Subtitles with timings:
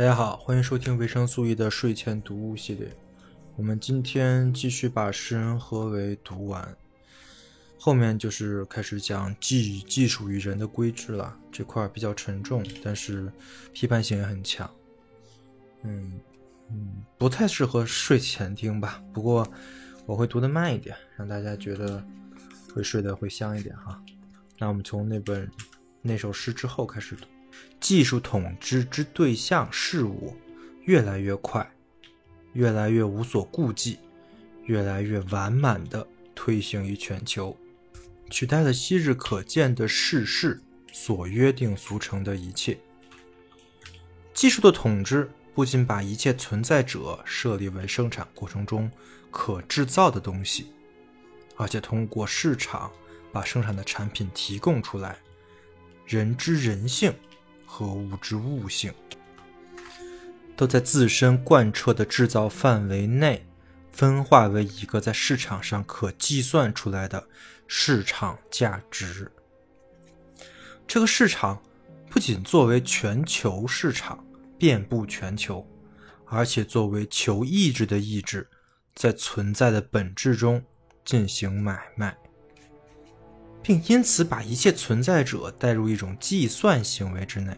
[0.00, 2.88] 大家好，欢迎收听维生素 E 的睡前读物系列。
[3.54, 6.74] 我们今天继续把《诗人何为》读完，
[7.78, 11.36] 后面就是开始讲技技术与人的规制了。
[11.52, 13.30] 这块比较沉重，但是
[13.74, 14.70] 批判性也很强。
[15.82, 16.18] 嗯
[16.70, 19.02] 嗯，不太适合睡前听吧。
[19.12, 19.46] 不过
[20.06, 22.02] 我会读的慢一点，让大家觉得
[22.74, 24.02] 会睡得会香一点哈。
[24.56, 25.46] 那我们从那本
[26.00, 27.26] 那首诗之后开始读。
[27.80, 30.36] 技术统治之对象事物
[30.84, 31.68] 越来越快，
[32.52, 33.98] 越来越无所顾忌，
[34.64, 37.56] 越来越完满地推行于全球，
[38.28, 40.60] 取代了昔日可见的世事
[40.92, 42.78] 所约定俗成的一切。
[44.34, 48.90] 技术的统治不仅把一切存在者设立为生产过程中
[49.30, 50.72] 可制造的东西，
[51.56, 52.90] 而且通过市场
[53.32, 55.18] 把生产的产品提供出来。
[56.06, 57.14] 人之人性。
[57.72, 58.92] 和物质物性，
[60.56, 63.46] 都在自身贯彻的制造范围内，
[63.92, 67.28] 分化为一个在市场上可计算出来的
[67.68, 69.30] 市场价值。
[70.84, 71.62] 这个市场
[72.10, 74.22] 不仅作为全球市场
[74.58, 75.64] 遍布全球，
[76.26, 78.46] 而且作为求意志的意志，
[78.96, 80.60] 在存在的本质中
[81.04, 82.18] 进行买卖。
[83.62, 87.56] 并因此把一切存在者带入一种计算行为之内。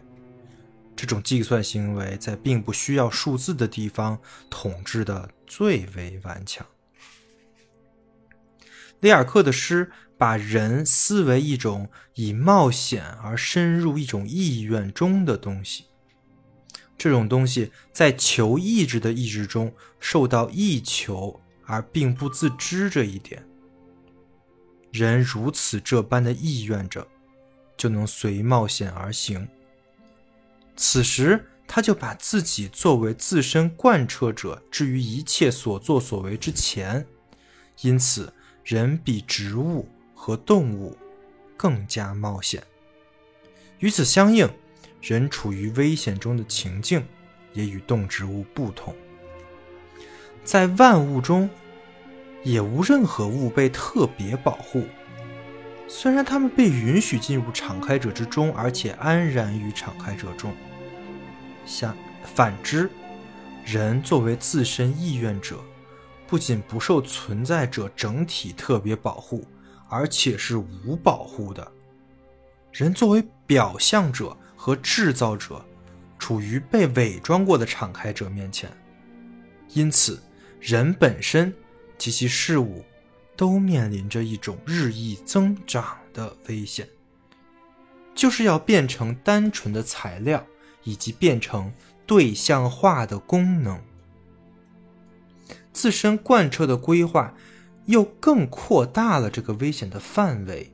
[0.95, 4.17] 这种计算行为在并不需要数字的地方
[4.49, 6.65] 统治的最为顽强。
[8.99, 15.85] 里尔克的诗把人思为一种以冒险而深入一种意愿中的东西。
[16.97, 23.45] 这种东西在求意志的意志中受到意求而并不自知这一点。
[24.93, 27.07] 人如此这般的意愿着，
[27.75, 29.47] 就能随冒险而行。
[30.75, 37.03] 此时，他就把自己作为自身贯彻者置于一切所作所为之前。
[37.81, 38.31] 因此，
[38.63, 40.95] 人比植物和动物
[41.57, 42.63] 更加冒险。
[43.79, 44.47] 与此相应，
[45.01, 47.03] 人处于危险中的情境
[47.53, 48.95] 也与动植物不同。
[50.43, 51.49] 在万物中。
[52.43, 54.83] 也无任何物被特别保护，
[55.87, 60.53] 虽然他们被允许进入敞开者之中，而且安然于敞开者中。
[61.65, 61.95] 相
[62.35, 62.89] 反之，
[63.63, 65.57] 人作为自身意愿者，
[66.27, 69.47] 不仅不受存在者整体特别保护，
[69.87, 71.65] 而且是无保护的。
[72.73, 75.63] 人作为表象者和制造者，
[76.19, 78.69] 处于被伪装过的敞开者面前，
[79.69, 80.21] 因此，
[80.59, 81.53] 人本身。
[82.03, 82.83] 及其事物
[83.33, 86.85] 都面临着一种日益增长的危险，
[88.13, 90.45] 就是要变成单纯的材料，
[90.83, 91.71] 以及变成
[92.05, 93.81] 对象化的功能。
[95.71, 97.33] 自身贯彻的规划
[97.85, 100.69] 又更扩大了这个危险的范围。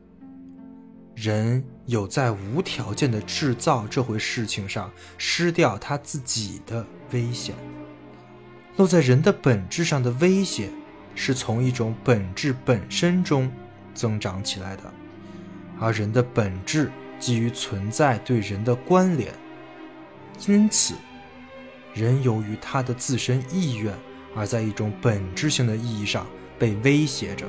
[1.14, 7.54] 人有在无条件的制造这回事情上失掉他自己的危险，
[8.78, 10.72] 落在人的本质上的威胁。
[11.22, 13.52] 是从一种本质本身中
[13.94, 14.84] 增长起来的，
[15.78, 16.90] 而人的本质
[17.20, 19.34] 基于存在对人的关联，
[20.48, 20.96] 因此，
[21.94, 23.94] 人由于他的自身意愿
[24.34, 26.26] 而在一种本质性的意义上
[26.58, 27.46] 被威胁着。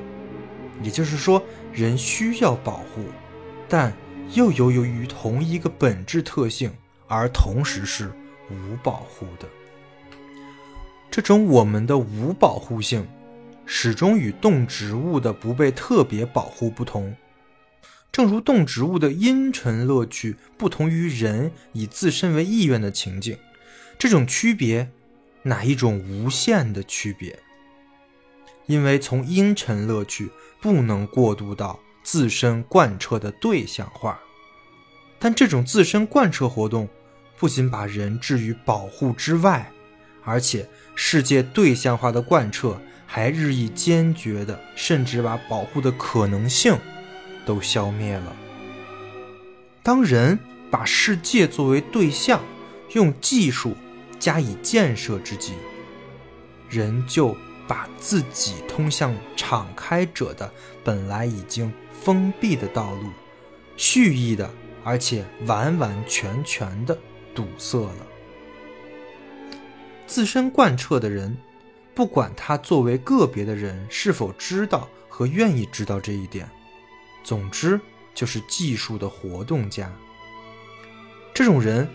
[0.82, 1.40] 也就是说，
[1.72, 3.04] 人需要保护，
[3.68, 3.92] 但
[4.32, 6.72] 又由于同一个本质特性
[7.06, 8.10] 而同时是
[8.50, 9.46] 无保护的。
[11.08, 13.06] 这种我们的无保护性。
[13.72, 17.14] 始终与动植物的不被特别保护不同，
[18.10, 23.38] 正如动植物的阴沉乐趣不同于人以自身为意愿的情境，
[23.96, 24.90] 这种区别，
[25.44, 27.38] 哪一种无限的区别？
[28.66, 30.28] 因为从阴沉乐趣
[30.60, 34.20] 不能过渡到自身贯彻的对象化，
[35.20, 36.88] 但这种自身贯彻活动，
[37.38, 39.70] 不仅把人置于保护之外，
[40.24, 42.76] 而且世界对象化的贯彻。
[43.12, 46.78] 还日益坚决的，甚至把保护的可能性
[47.44, 48.36] 都消灭了。
[49.82, 50.38] 当人
[50.70, 52.40] 把世界作为对象，
[52.92, 53.76] 用技术
[54.20, 55.54] 加以建设之际，
[56.68, 57.36] 人就
[57.66, 60.48] 把自己通向敞开者的
[60.84, 63.10] 本来已经封闭的道路，
[63.76, 64.48] 蓄意的
[64.84, 66.96] 而且完完全全的
[67.34, 68.06] 堵塞了。
[70.06, 71.36] 自身贯彻的人。
[71.94, 76.48] 不管他作为个别的人是否知道和愿意知道这一点，
[77.22, 77.78] 总之
[78.14, 79.92] 就是技术的活动家。
[81.34, 81.88] 这种人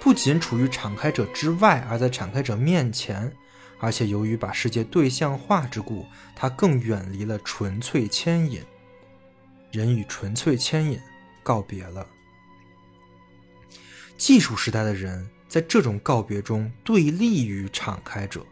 [0.00, 3.32] 不仅处于敞开者之外，而在敞开者面前，
[3.78, 8.62] 而且由于把世界对象化之故，他更远离了纯粹牵引。
[9.70, 11.00] 人与纯粹牵引
[11.42, 12.06] 告别了。
[14.18, 18.44] 技术时代的人在这种告别中对立于敞开者，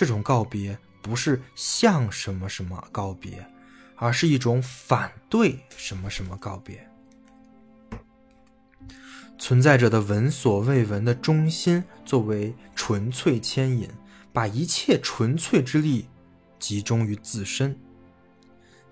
[0.00, 3.46] 这种告别不是向什么什么告别，
[3.96, 6.88] 而是一种反对什么什么告别。
[9.38, 13.90] 存在者的闻所未闻的中心作为纯粹牵引，
[14.32, 16.08] 把一切纯粹之力
[16.58, 17.78] 集中于自身。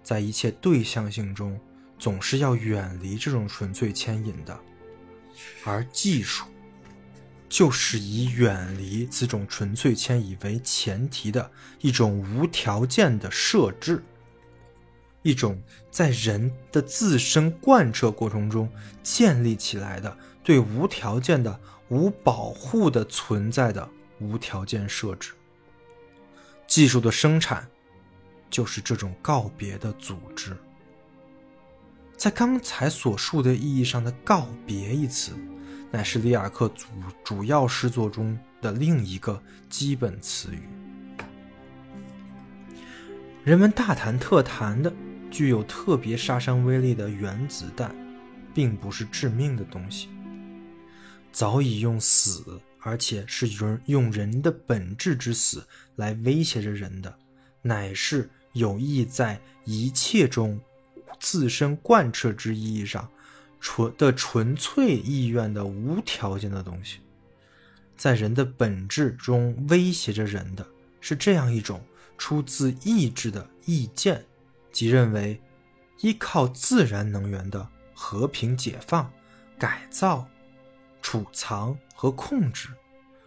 [0.02, 1.58] 在一切对象性中，
[1.99, 4.60] 总是要远离这种纯粹牵引的，
[5.64, 6.44] 而技术
[7.48, 11.50] 就是以远离此种纯粹迁移为前提的
[11.80, 14.02] 一种无条件的设置，
[15.22, 15.60] 一种
[15.90, 18.70] 在人的自身贯彻过程中
[19.02, 23.88] 建立起来的对无条件的、无保护的存在的
[24.20, 25.32] 无条件设置。
[26.66, 27.68] 技术的生产。
[28.50, 30.56] 就是这种告别的组织，
[32.16, 35.32] 在刚才所述的意义上的“告别”一词，
[35.90, 36.87] 乃是里尔克主
[37.25, 40.62] 主要诗作中的另一个基本词语。
[43.44, 44.93] 人们大谈特谈的
[45.31, 47.94] 具有特别杀伤威力的原子弹，
[48.55, 50.08] 并不是致命的东西。
[51.32, 57.19] 早已用死，而且是用用人的本质之死来威胁着人的，
[57.62, 58.31] 乃是。
[58.55, 60.58] 有意在一切中
[61.20, 63.08] 自身贯彻之意义上，
[63.60, 67.00] 纯的纯粹意愿的无条件的东西，
[67.96, 70.66] 在人的本质中威胁着人的
[71.00, 71.84] 是这样一种
[72.16, 74.25] 出自意志的意见，
[74.70, 75.40] 即认为
[76.00, 79.10] 依靠自然能源的和平解放、
[79.58, 80.28] 改造、
[81.02, 82.69] 储藏和控制，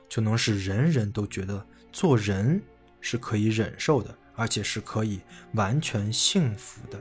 [0.08, 2.62] 就能使人人都觉得做人
[3.00, 4.18] 是可以忍受的。
[4.34, 5.20] 而且是可以
[5.54, 7.00] 完全幸福的，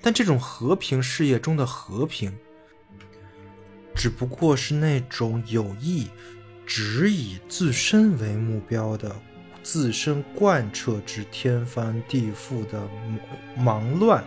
[0.00, 2.32] 但这种和平事业中的和平，
[3.94, 6.08] 只不过是那种有意
[6.64, 9.14] 只以自身为目标的、
[9.62, 12.88] 自身贯彻之天翻地覆的
[13.56, 14.22] 忙乱，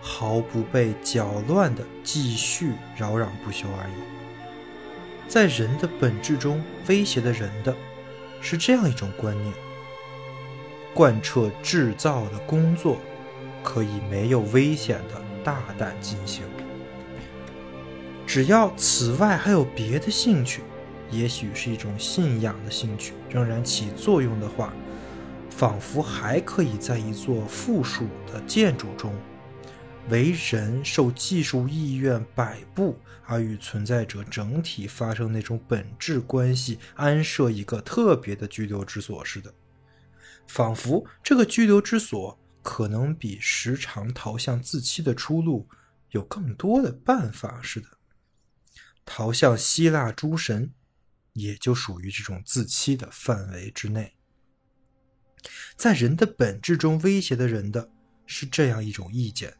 [0.00, 3.92] 毫不被搅乱的继续扰攘不休而已。
[5.26, 7.74] 在人的本质中威胁的人的，
[8.42, 9.54] 是这样一种观念。
[10.92, 13.00] 贯彻制造的工作，
[13.64, 16.44] 可以没有危险的大胆进行。
[18.26, 20.62] 只要此外还有别的兴趣，
[21.10, 24.72] 也许是一种信仰的兴趣，仍然起作用的话，
[25.50, 29.14] 仿佛还可以在一座附属的建筑中，
[30.08, 39.52] 为人受技术意愿摆布而与存在者整体发生那种本质关系，安设一个特别的拘留之所似的。
[40.46, 45.68] 仿佛这个拘留之所可能比时常逃向自欺的出路
[46.12, 47.86] 有更多的办法似的。
[49.04, 50.72] 逃向希腊诸神，
[51.34, 54.14] 也就属于这种自欺的范围之内。
[55.76, 57.90] 在人的本质中威胁的人的
[58.24, 59.54] 是这样一种意见：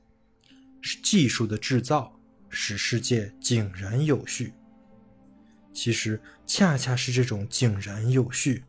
[0.81, 2.19] 是技术的制造
[2.49, 4.55] 使世界井然有序。
[5.75, 8.65] 其实，恰恰是这种井然有序。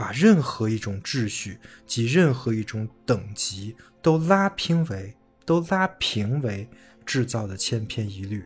[0.00, 5.14] 把任何一种秩序及任何一种等级都拉平为
[5.44, 6.66] 都拉平为
[7.04, 8.42] 制造的千篇一律，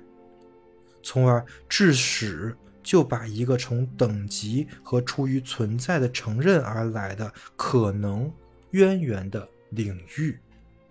[1.00, 8.28] 从而致使就把一个从等级和出于存在的承认而来的可能
[8.72, 10.36] 渊源的领域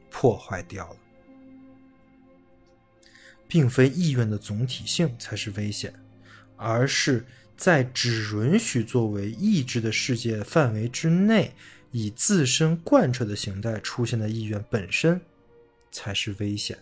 [0.10, 0.98] 破坏掉了，
[3.50, 5.94] 并非意愿的总体性才是危险，
[6.56, 7.26] 而是。
[7.56, 11.54] 在只允许作为意志的世界范围之内，
[11.92, 15.22] 以自身贯彻的形态出现的意愿本身，
[15.92, 16.78] 才是危险。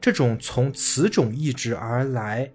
[0.00, 2.52] 这种从此种意志而来、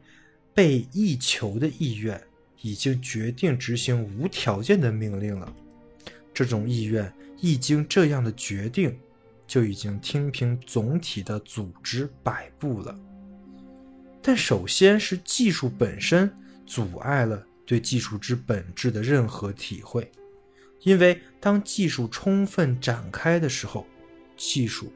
[0.54, 2.22] 被意求的意愿，
[2.62, 5.54] 已经决定执行无条件的命令了。
[6.34, 8.98] 这种意愿一经这样的决定，
[9.46, 12.98] 就已经听凭总体的组织摆布了。
[14.22, 16.32] 但首先是技术本身。
[16.66, 20.10] 阻碍了对技术之本质的任何体会，
[20.82, 23.86] 因为当技术充分展开的时候，
[24.38, 24.92] 技术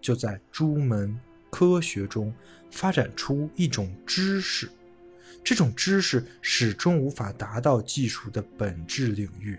[0.00, 1.18] 就在诸门
[1.50, 2.34] 科学中
[2.70, 4.70] 发展出一种知识，
[5.44, 9.58] 这种知识始终无法达到技术的本质领域，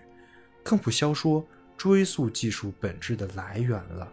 [0.62, 4.12] 更不消说追溯技术本质的来源了。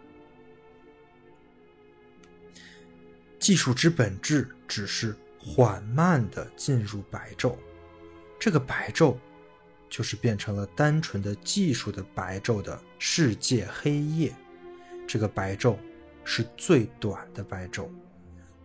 [3.38, 5.16] 技术之本质只是。
[5.40, 7.56] 缓慢地进入白昼。
[8.38, 9.16] 这个白昼，
[9.88, 14.32] 就是变成了单纯的技术的白昼的世界黑夜。
[15.06, 15.76] 这个白昼
[16.24, 17.88] 是最短的白昼，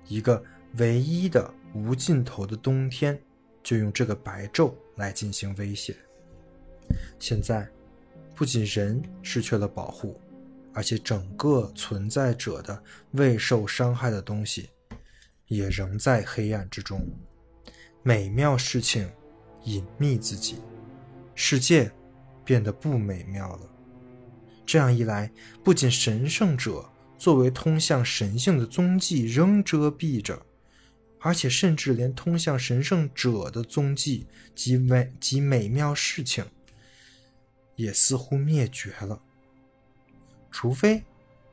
[0.08, 0.44] 一个
[0.78, 3.20] 唯一的无尽头的冬天，
[3.64, 5.96] 就用这个白昼来进行威胁。
[7.18, 7.68] 现在，
[8.36, 10.20] 不仅人失去了保护，
[10.74, 14.70] 而且整个存在者的未受伤害的东西，
[15.48, 17.08] 也仍在黑暗之中。
[18.04, 19.10] 美妙事情。
[19.66, 20.58] 隐秘自己，
[21.34, 21.92] 世界
[22.44, 23.68] 变得不美妙了。
[24.64, 25.32] 这样一来，
[25.64, 26.88] 不仅神圣者
[27.18, 30.40] 作为通向神性的踪迹仍遮蔽着，
[31.20, 36.46] 而且甚至连通向神圣者的踪迹及美及美妙事情，
[37.76, 39.20] 也似乎灭绝了。
[40.52, 41.04] 除非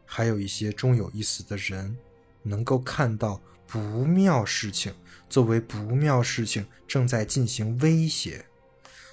[0.04, 1.96] 还有一些终有一死的人，
[2.42, 3.40] 能够看到
[3.72, 4.92] 不妙事情。
[5.30, 8.44] 作为不妙事情正在进行威胁，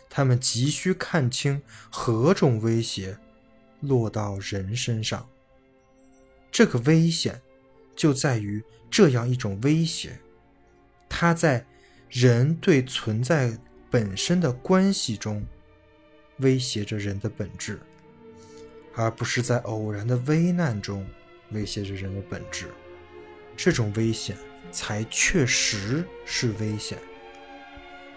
[0.09, 3.17] 他们急需看清何种威胁
[3.79, 5.25] 落到人身上。
[6.51, 7.41] 这个危险
[7.95, 8.61] 就在于
[8.91, 10.19] 这样一种威胁，
[11.07, 11.65] 它在
[12.09, 13.57] 人对存在
[13.89, 15.41] 本身的关系中
[16.39, 17.79] 威胁着人的本质，
[18.93, 21.07] 而不是在偶然的危难中
[21.51, 22.67] 威胁着人的本质。
[23.55, 24.35] 这种危险。
[24.71, 26.97] 才确实是危险。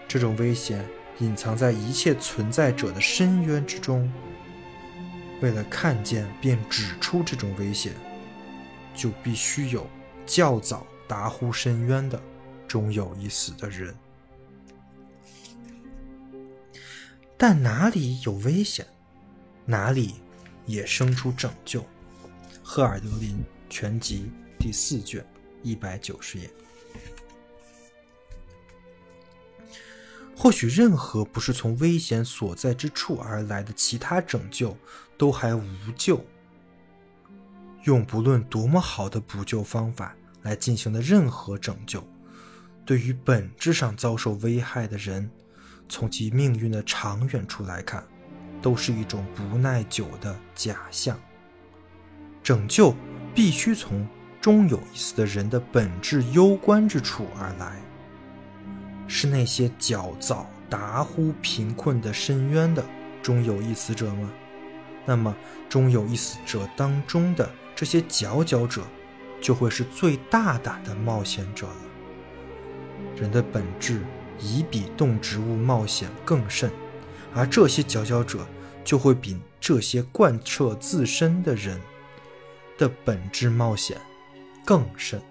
[0.07, 0.85] 这种危险
[1.19, 4.11] 隐藏在一切存在者的深渊之中。
[5.41, 7.93] 为了看见并指出这种危险，
[8.95, 9.89] 就必须有
[10.25, 12.21] 较早达乎深渊的
[12.67, 13.93] 终有一死的人。
[17.37, 18.85] 但哪里有危险，
[19.65, 20.15] 哪里
[20.65, 21.83] 也生出拯救。
[22.63, 25.25] 赫尔德林全集第四卷。
[25.63, 26.49] 一百九十页。
[30.35, 34.75] 或许任何不是从危险所在之处而来的其他拯救
[35.17, 35.65] 都还无
[35.95, 36.23] 救。
[37.83, 42.05] 用不论多么好的补救方法来进行的任何拯救，
[42.85, 45.29] 对于本质上遭受危害的人，
[45.87, 48.05] 从其命运的长远处来看，
[48.61, 51.17] 都是一种不耐久的假象。
[52.41, 52.93] 拯救
[53.33, 54.05] 必须从。
[54.43, 57.79] 终有一死的人的本质攸关之处而来，
[59.07, 62.83] 是那些较早达乎贫困的深渊的
[63.21, 64.29] 终有一死者吗？
[65.05, 65.33] 那么，
[65.69, 68.81] 终有一死者当中的这些佼佼者，
[69.39, 71.75] 就会是最大胆的冒险者了。
[73.15, 74.01] 人的本质
[74.41, 76.69] 已比动植物冒险更甚，
[77.33, 78.45] 而这些佼佼者
[78.83, 81.79] 就会比这些贯彻自身的人
[82.77, 83.97] 的本质冒险。
[84.65, 85.21] 更甚。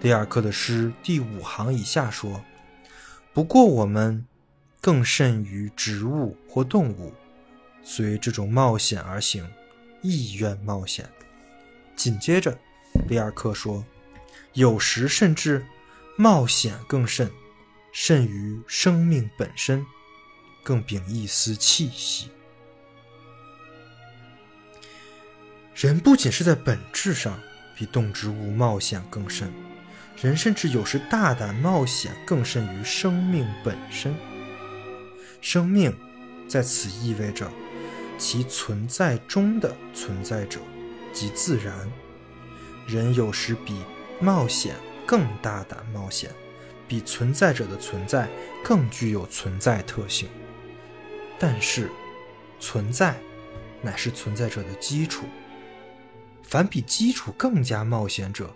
[0.00, 2.42] 里尔克的诗第五行以下说
[3.34, 4.26] ：“不过我们
[4.80, 7.12] 更甚于植物或动物，
[7.82, 9.46] 随这种冒险而行，
[10.00, 11.06] 意愿冒险。”
[11.94, 12.58] 紧接着，
[13.08, 13.84] 里尔克说
[14.54, 15.62] ：“有时甚至
[16.16, 17.30] 冒险更甚，
[17.92, 19.84] 甚于生命本身，
[20.62, 22.30] 更秉一丝气息。”
[25.80, 27.40] 人不仅是在本质上
[27.74, 29.50] 比动植物冒险更甚，
[30.20, 34.14] 人甚至有时大胆冒险更甚于生命本身。
[35.40, 35.90] 生命
[36.46, 37.50] 在此意味着
[38.18, 40.60] 其存在中的存在者
[41.14, 41.90] 即自然。
[42.86, 43.74] 人有时比
[44.20, 44.74] 冒险
[45.06, 46.30] 更大胆冒险，
[46.86, 48.28] 比存在者的存在
[48.62, 50.28] 更具有存在特性。
[51.38, 51.90] 但是，
[52.58, 53.18] 存在
[53.80, 55.24] 乃是存在者的基础。
[56.50, 58.52] 凡比基础更加冒险者，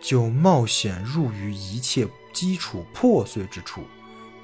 [0.00, 3.84] 就冒险入于一切基础破碎之处，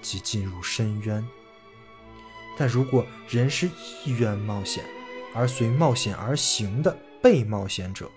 [0.01, 1.27] 即进入深渊。
[2.57, 4.85] 但如果人是意愿冒险，
[5.35, 8.09] 而随冒险而行的被冒险者，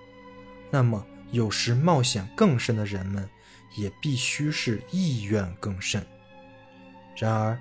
[0.69, 3.27] 那么有时冒险更深的人们，
[3.75, 6.05] 也必须是意愿更甚。
[7.15, 7.60] 然而，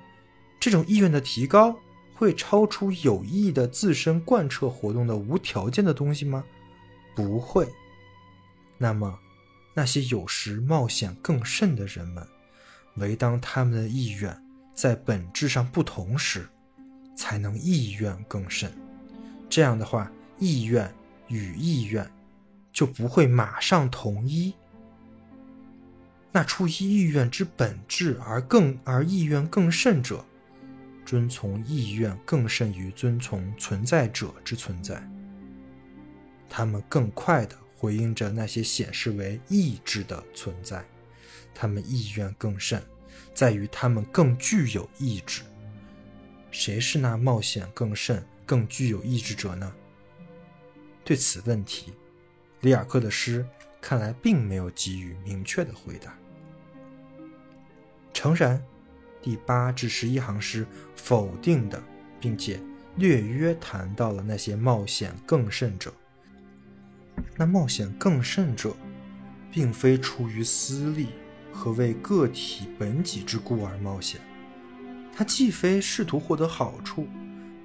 [0.61, 1.75] 这种意愿的提高，
[2.15, 6.45] 会超出有意的自身贯彻活动的无条件的东西吗？
[7.17, 7.67] 不会。
[8.79, 9.19] 那么，
[9.75, 12.25] 那些有时冒险更甚的人们，
[12.97, 14.41] 唯当他们的意愿
[14.75, 16.47] 在本质上不同时，
[17.17, 18.71] 才能意愿更甚。
[19.49, 20.95] 这样的话，意愿
[21.29, 22.09] 与意愿
[22.71, 24.53] 就不会马上统一。
[26.31, 30.23] 那出于意愿之本质而更而意愿更甚者，
[31.07, 35.03] 遵从意愿更甚于遵从存在者之存在。
[36.49, 40.85] 他们更快地回应着那些显示为意志的存在。
[41.55, 42.83] 他们意愿更甚，
[43.33, 45.43] 在于他们更具有意志。
[46.51, 49.73] 谁是那冒险更甚、更具有意志者呢？
[51.05, 51.93] 对此问题，
[52.61, 53.47] 里尔克的诗
[53.81, 56.17] 看来并没有给予明确的回答。
[58.13, 58.63] 诚然，
[59.23, 61.83] 第八至十一行诗否定的，
[62.19, 62.61] 并且
[62.97, 65.93] 略约谈到了那些冒险更甚者。
[67.37, 68.75] 那冒险更甚者，
[69.51, 71.09] 并非出于私利
[71.53, 74.21] 和为个体本己之故而冒险，
[75.15, 77.07] 他既非试图获得好处，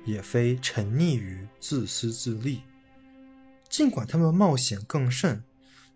[0.05, 2.61] 也非沉溺于自私自利。
[3.69, 5.43] 尽管他们冒险更甚，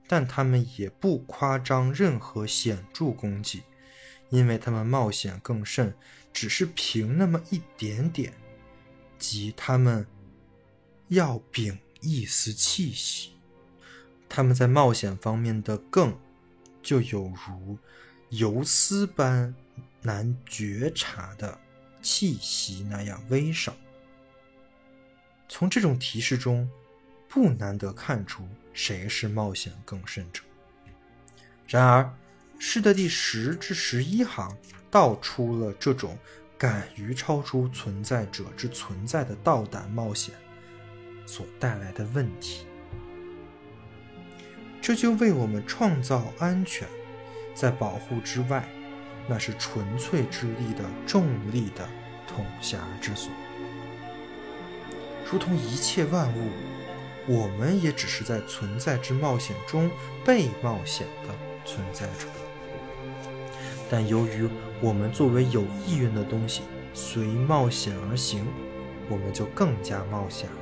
[0.07, 3.63] 但他们也不夸张任何显著功绩，
[4.29, 5.93] 因为他们冒险更甚，
[6.31, 8.33] 只是凭那么一点点，
[9.19, 10.07] 即他们
[11.09, 13.34] 要秉一丝气息。
[14.27, 16.17] 他们在冒险方面的更，
[16.81, 17.77] 就有如
[18.29, 19.53] 游丝般
[20.01, 21.59] 难觉察的
[22.01, 23.75] 气息那样微少。
[25.47, 26.69] 从这种提示中。
[27.27, 30.41] 不难得看出谁是冒险更甚者。
[31.67, 32.09] 然而，
[32.59, 34.57] 诗的第十至十一行
[34.89, 36.17] 道出了这种
[36.57, 40.33] 敢于超出存在者之存在的大胆冒险
[41.25, 42.65] 所带来的问题。
[44.85, 46.87] 这就为我们创造安全，
[47.55, 48.69] 在保护之外，
[49.27, 51.89] 那是纯粹之力的重力的
[52.27, 53.31] 统辖之所，
[55.31, 56.49] 如同一切万物。
[57.27, 59.89] 我们也只是在存在之冒险中
[60.23, 61.33] 被冒险的
[61.65, 62.27] 存在着，
[63.89, 64.47] 但由于
[64.79, 66.61] 我们作为有意愿的东西
[66.93, 68.45] 随冒险而行，
[69.09, 70.55] 我们就更加冒险了，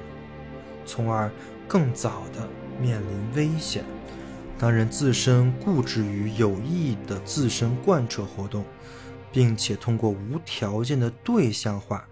[0.85, 1.29] 从而
[1.67, 2.47] 更早的
[2.79, 3.83] 面临危险。
[4.57, 8.63] 当人自身固执于有意义的自身贯彻活动，
[9.31, 12.07] 并且通过无条件的对象化。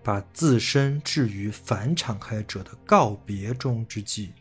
[0.00, 4.32] 把自身置于反敞开者的告别中之际，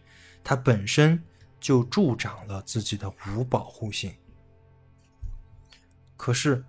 [0.42, 1.22] 它本身
[1.60, 4.16] 就助长了自己的无保护性。
[6.16, 6.64] 可是，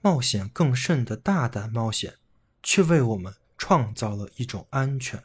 [0.00, 2.14] 冒险更甚的大胆冒险，
[2.62, 5.22] 却为我们创造了一种安全。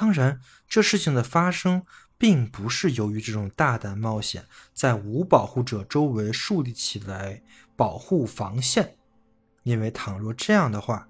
[0.00, 1.82] 当然，这事情的发生
[2.16, 7.42] 并不是由于这种大胆冒险在无保护者周围树立起来
[7.74, 8.96] 保护防线，
[9.64, 11.08] 因为倘若这样的话，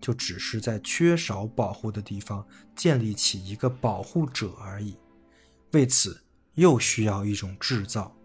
[0.00, 4.96] 就只是在缺少保护的地方建立起一个保护者而已。
[5.72, 6.22] 为此，
[6.54, 8.16] 又需要一种制造，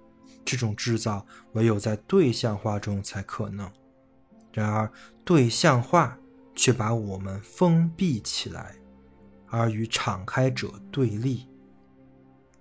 [0.46, 3.68] 这种制造唯有在对象化中才可能。
[4.54, 4.94] 然而，
[5.26, 6.16] 对象化
[6.56, 8.76] 却把我们封闭起来，
[9.52, 11.48] 而与敞开者对立。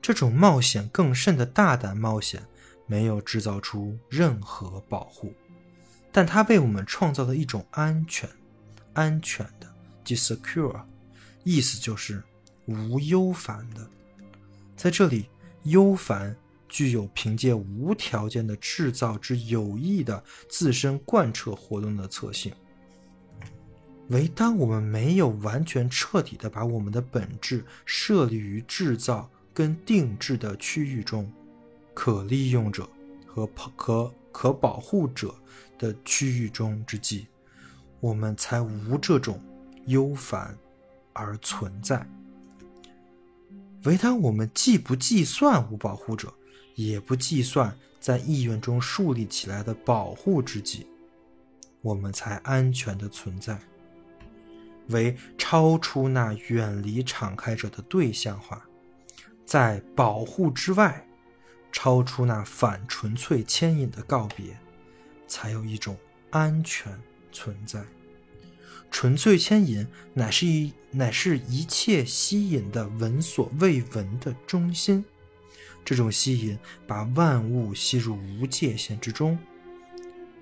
[0.03, 2.42] 这种冒险更甚的大胆冒险，
[2.87, 5.33] 没有制造出任何保护，
[6.11, 8.29] 但它为我们创造了一种安全。
[8.92, 9.72] 安全的，
[10.05, 10.83] 即 secure，
[11.44, 12.22] 意思就是
[12.66, 13.88] 无忧烦的。
[14.76, 15.31] 在这里，
[15.62, 16.37] 忧烦
[16.68, 22.53] 具有凭借无条件的制造之有益的自身贯彻活动的特性。
[24.10, 31.30] 唯当我们没有完全彻底的把我们的本质设立于制造跟定制的区域中，
[31.94, 32.88] 可利用者
[33.24, 33.46] 和
[33.76, 35.32] 可可保护者
[35.78, 37.26] 的区域中之际。
[38.00, 39.40] 我们才无这种
[39.86, 40.56] 忧烦
[41.12, 42.04] 而存在。
[43.84, 46.32] 唯当我们既不计算无保护者，
[46.74, 50.86] 也不计算在意愿中树立起来的保护之际，
[51.80, 53.56] 我们才安全的存在。
[54.88, 58.66] 为超出那远离敞开者的对象化，
[59.44, 61.06] 在保护之外，
[61.70, 64.58] 超出那反纯粹牵引的告别，
[65.26, 65.96] 才有一种
[66.30, 66.92] 安全。
[67.32, 67.80] 存在，
[68.90, 75.04] 纯粹牵引乃是一乃是一切吸引的闻所未闻的中心。
[75.84, 79.38] 这种吸引把万物吸入无界限之中，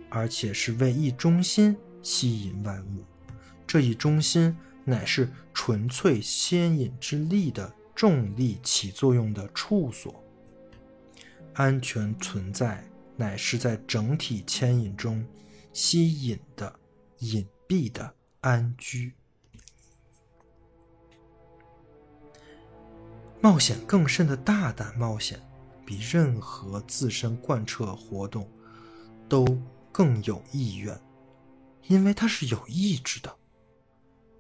[0.09, 3.05] 而且是为一中心吸引万物。
[3.69, 10.25] 这一中心乃是纯粹牵引之力的重力起作用的处所。
[11.55, 12.85] 安全存在
[13.17, 15.25] 乃是在整体牵引中。
[15.71, 16.75] 吸引的
[17.19, 19.13] 隐蔽的安居，
[23.41, 25.41] 冒险更甚的大胆冒险，
[25.87, 28.51] 比任何自身贯彻活动
[29.29, 29.47] 都
[29.93, 31.01] 更有意愿，
[31.87, 33.33] 因为它是有意志的，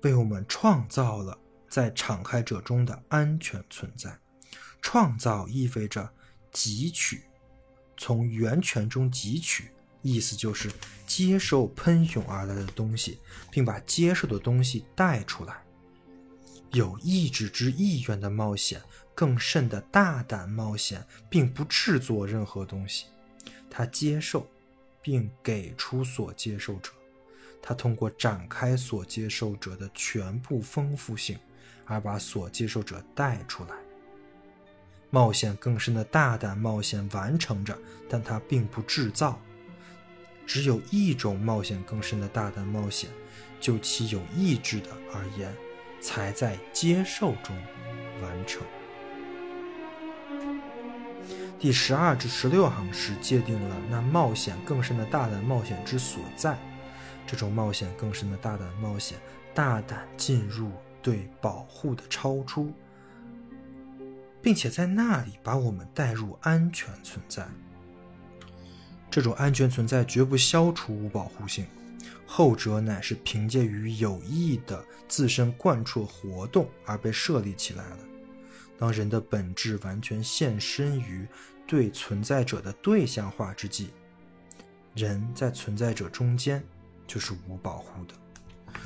[0.02, 1.36] 为我们创造了
[1.68, 4.18] 在敞开者中的安全存在。
[4.80, 6.08] 创造意味着
[6.52, 7.22] 汲取，
[7.96, 9.70] 从源泉中汲取，
[10.02, 10.70] 意思就是
[11.06, 13.18] 接受喷涌而来的东西，
[13.50, 15.62] 并把接受的东西带出来。
[16.70, 18.80] 有意志之意愿的冒险，
[19.14, 23.06] 更甚的大胆冒险，并不制作任何东西，
[23.68, 24.46] 他接受，
[25.02, 26.92] 并给出所接受者，
[27.60, 31.38] 他通过展开所接受者的全部丰富性，
[31.84, 33.74] 而把所接受者带出来。
[35.10, 39.40] 冒险更深的大胆冒险完成着，但它并不制造。
[40.46, 43.10] 只有一种冒险更深的大胆冒险，
[43.60, 45.54] 就其有意志的而言。
[46.00, 47.56] 才在接受中
[48.22, 48.62] 完成。
[51.58, 56.56] 第十二至十六行诗界定了那冒险更深的大胆冒险之所在。
[57.28, 59.18] 这种冒险更深的大胆冒险，
[59.54, 62.72] 大胆进入对保护的超出，
[64.40, 67.46] 并且在那里把我们带入安全存在。
[69.10, 71.66] 这种安全存在绝不消除无保护性。
[72.30, 77.98] 后者乃是凭借于有意的自身贯彻活动而被设立起来了。
[78.78, 81.26] 当人的本质完全现身于
[81.66, 83.90] 对存在者的对象化之际，
[84.94, 86.62] 人在存在者中间
[87.08, 88.14] 就是无保护的。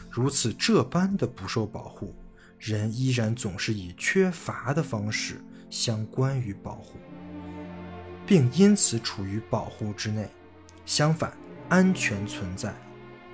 [0.08, 2.14] 如此这般的不受保护，
[2.58, 6.98] 人依然总是以缺乏的方式相关于保护，
[8.24, 10.30] 并因此处于保护之内。
[10.86, 11.36] 相反，
[11.68, 12.72] 安全存在。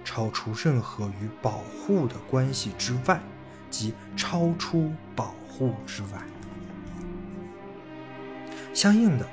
[0.04, 3.20] 超出任何与保护的关系之外，
[3.68, 6.22] 即超出保护之外。
[8.72, 9.28] 相应的，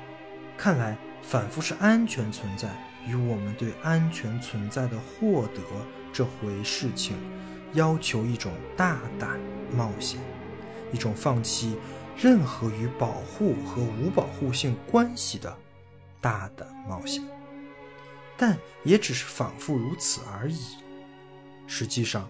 [0.57, 2.67] 看来反复是安全存在
[3.07, 5.61] 与我们对安全存在的获得
[6.11, 7.15] 这回事情，
[7.73, 9.39] 要求一种大胆
[9.75, 10.19] 冒险，
[10.91, 11.77] 一种放弃
[12.17, 15.55] 任何与保护和无保护性关系的
[16.19, 17.23] 大胆冒险。
[18.37, 20.59] 但也只是仿佛如此而已。
[21.67, 22.29] 实际上，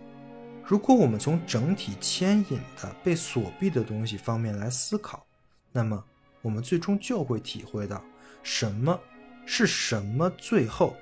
[0.63, 5.25] 如果我们从整体牵引的被锁闭的东西方面来思考，
[5.71, 6.03] 那么
[6.41, 8.03] 我们最终就会体会到
[8.43, 8.99] 什么
[9.45, 10.29] 是什么。
[10.31, 10.95] 最后，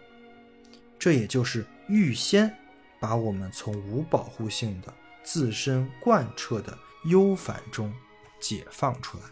[0.99, 2.55] 这也就是预先
[2.99, 7.93] 把我们从无保护性的自身贯彻的忧烦中
[8.39, 9.23] 解放出来。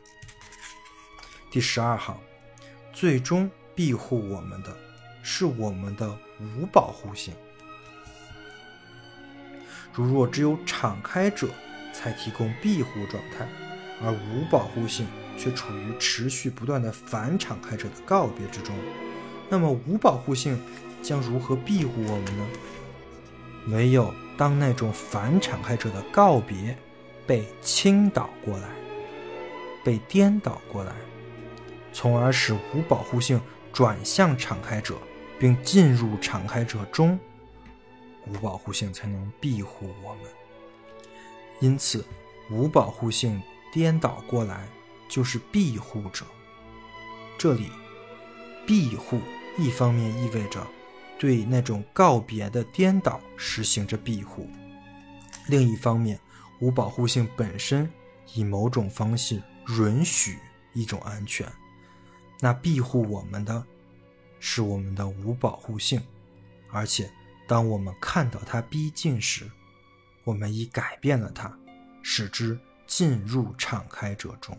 [1.50, 2.18] 第十二行，
[2.94, 4.76] 最终庇护我们的。
[5.24, 7.32] 是我们的无保护性。
[9.94, 11.48] 如若只有敞开者
[11.94, 13.48] 才提供庇护状态，
[14.02, 15.06] 而无保护性
[15.42, 18.76] 却处于持续不断的反敞开者的告别之中，
[19.50, 20.62] 那么无保护性
[21.02, 22.48] 将如何庇护我们呢？
[23.70, 26.78] 唯有当那种反敞开者的告别
[27.26, 28.68] 被倾倒过来，
[29.84, 30.94] 被颠倒过来，
[31.92, 33.42] 从而使无保护性
[33.74, 34.96] 转向敞开者。
[35.40, 37.20] 并进入敞开者中，
[38.28, 40.26] 无保护性才能庇护我们。
[41.60, 42.06] 因此，
[42.52, 43.42] 无保护性
[43.74, 44.68] 颠倒过来
[45.12, 46.26] 就是庇护者。
[47.38, 47.70] 这里，
[48.66, 49.20] 庇护
[49.58, 50.66] 一方面意味着
[51.20, 54.50] 对那种告别的颠倒实行着庇护，
[55.48, 56.18] 另一方面，
[56.62, 57.92] 无保护性本身
[58.34, 59.44] 以某种方式
[59.78, 60.40] 允许
[60.74, 61.46] 一种安全，
[62.40, 63.64] 那庇护我们的。
[64.44, 66.02] 是我们的无保护性，
[66.72, 67.08] 而且
[67.48, 69.48] 当我们看到它逼近时，
[70.24, 71.56] 我们已改变了它，
[72.02, 74.58] 使之进入敞开者中。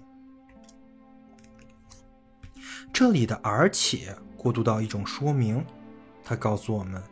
[2.92, 5.64] 这里的“而且”过渡到一种说明，
[6.24, 7.02] 它告诉我们，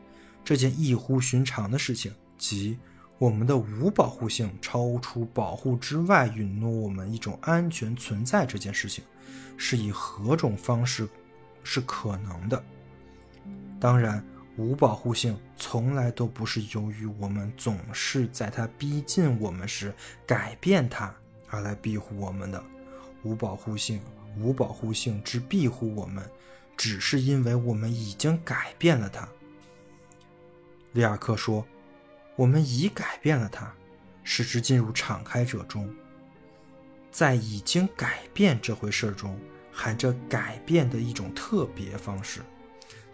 [0.45, 2.79] 这件异乎寻常的事情，即
[3.19, 9.05] 我们的无保护性超出保护之外，允诺我们一种安全存在这件事情，
[9.57, 11.09] 是以何种方式？
[11.63, 12.65] 是可能的。
[13.79, 14.25] 当然，
[14.57, 19.95] 无保护性从来都不是由于我们总是在它逼近我们时
[20.27, 21.15] 改变它
[21.49, 22.63] 而来庇护我们的。
[23.23, 24.01] 无保护性，
[24.39, 26.25] 无保护性之庇护我们，
[26.77, 29.29] 只是因为我们已经改变了它。
[30.93, 31.67] 里尔克说
[32.37, 33.73] ：“我们已改变了它，
[34.25, 35.89] 使之进入敞开者中。
[37.11, 39.39] 在已经改变这回事中。”
[39.73, 42.43] 含着改变的一种特别方式，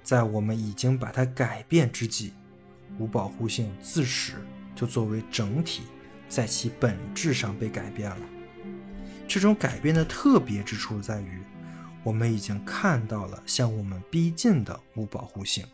[0.03, 2.33] 在我们已经把它改变之际，
[2.99, 4.37] 无保护性自始
[4.75, 5.83] 就作为整体，
[6.29, 8.17] 在其本质上被改变了。
[9.27, 11.41] 这种改变的特别之处在于，
[12.03, 15.65] 我们已经看到了向我们逼近的无保护性。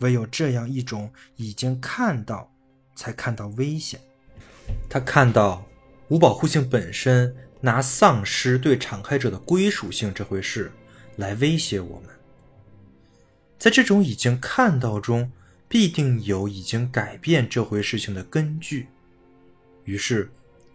[0.00, 2.52] 唯有这样一种已经看到，
[2.94, 4.00] 才看到危险。
[4.88, 5.64] 他看到
[6.08, 7.34] 无保护性本身。
[7.64, 10.70] 拿丧失对敞开者的归属性这回事
[11.16, 12.10] 来威胁我们，
[13.58, 15.32] 在这种已经看到中，
[15.66, 18.86] 必定有已经改变这回事情的根据。
[19.84, 20.30] 于是，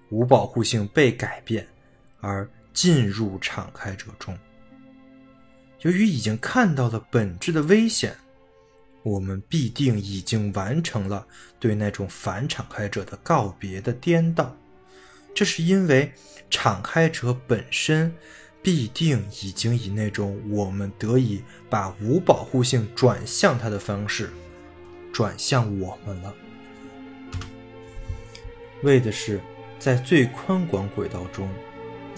[0.10, 1.68] 无保护性被改变，
[2.22, 4.38] 而进入敞开者中。
[5.82, 8.16] 由于已经看到了本质的危险，
[9.04, 11.26] 我们必定已经完成了
[11.60, 14.56] 对那种反敞开者的告别的颠倒。
[15.34, 16.12] 这是因为
[16.50, 18.14] 敞开者本身
[18.62, 24.30] 必定已经以那种我们得以把无保护性转向它的方式
[25.14, 26.36] 转向我们了，
[28.84, 29.40] 为的是
[29.80, 31.48] 在最宽广轨道中，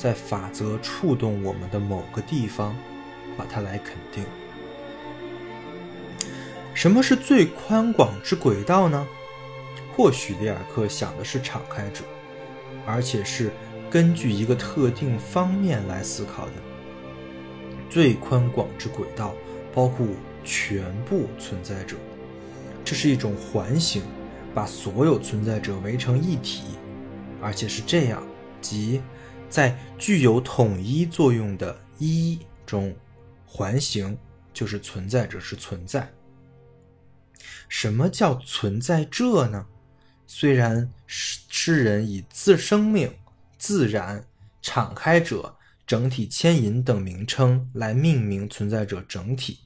[0.01, 2.75] 在法则触动我们的某个地方，
[3.37, 4.25] 把它来肯定。
[6.73, 9.07] 什么是最宽广之轨道呢？
[9.95, 12.03] 或许里尔克想的是敞开者。
[12.83, 13.51] 而且是
[13.91, 16.53] 根据一个特定方面来思考的。
[17.91, 19.35] 最宽广之轨道
[19.71, 20.07] 包括
[20.43, 21.95] 全部存在者，
[22.83, 24.01] 这是一种环形，
[24.55, 26.63] 把所有存在者围成一体，
[27.39, 28.23] 而且是这样，
[28.61, 28.99] 即
[29.51, 32.95] 在具有统一作用的一中，
[33.45, 34.17] 环形
[34.53, 36.09] 就是存在者是存在。
[37.67, 39.67] 什么叫存在这呢？
[40.25, 43.13] 虽然诗诗人以自生命、
[43.57, 44.25] 自然、
[44.61, 49.59] 敞开者、整体牵引等名称来命名存在者整体，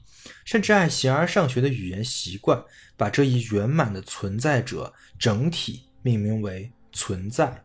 [0.44, 2.60] 甚至按形而上学的语言习惯，
[2.96, 7.64] 把这一圆满的存在者整体命名为存在，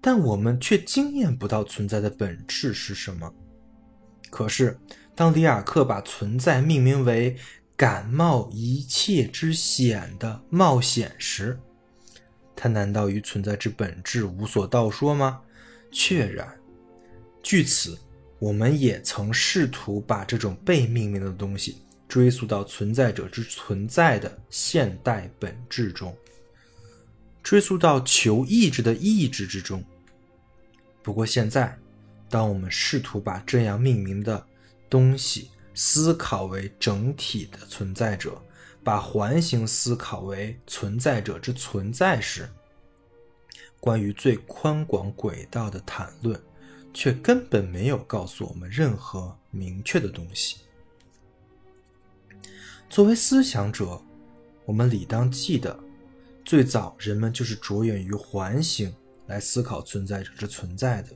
[0.00, 3.32] 但我们却经验不到存在的本质是什么。
[4.30, 4.78] 可是，
[5.14, 7.36] 当里尔克把存在命名为
[7.76, 11.58] 敢冒一切之险的冒险时，
[12.54, 15.40] 他难道与存在之本质无所道说吗？
[15.90, 16.46] 确然。
[17.42, 17.98] 据此，
[18.38, 26.14] 我们也曾试图把这种被命名的东西追溯到存在者之存在的现代本质中，
[27.48, 29.82] 追溯到求意志的意志之中。
[31.02, 31.78] 不过现在，
[32.28, 34.46] 当我们试图把这样命名的
[34.90, 38.38] 东西，思考为整体的存在者，
[38.84, 42.46] 把环形思考为存在者之存在时，
[43.80, 46.38] 关于最宽广轨道的谈论，
[46.92, 50.58] 却根本没有告诉我们任何明确的东西。
[52.90, 53.98] 作为思想者，
[54.66, 55.82] 我们理当记得，
[56.48, 58.90] 最早人们就是着眼于环形
[59.26, 61.10] 来思考存在者之存在的。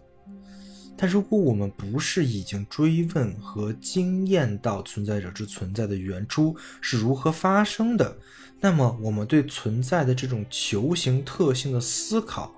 [0.94, 8.14] 但如果我们不是已经追问和经验到存在者之存在的原初是如何发生的，
[8.60, 12.54] 那么我们对存在的这种球形特性的思考，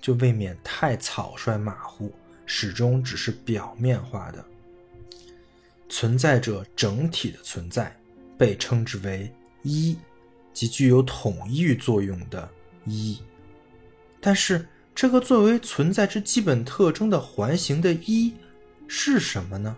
[0.00, 2.10] 就未免太草率马虎，
[2.46, 4.42] 始终只是表面化的。
[5.90, 7.94] 存在者整体的存在
[8.38, 9.30] 被称之为
[9.62, 9.94] 一，
[10.52, 12.48] 即具有统一作用的
[12.84, 13.18] 一，
[14.20, 14.66] 但是。
[15.00, 18.34] 这个作为存在之基本特征的环形的一
[18.88, 19.76] 是什么呢？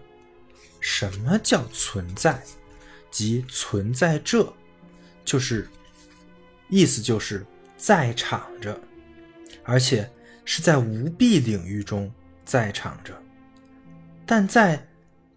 [0.81, 2.43] 什么叫存在？
[3.11, 4.51] 即存在这，
[5.23, 5.69] 就是
[6.71, 7.45] 意思就是
[7.77, 8.81] 在场着，
[9.63, 10.11] 而且
[10.47, 12.11] 是在无蔽领域中
[12.47, 13.13] 在场着，
[14.25, 14.89] 但在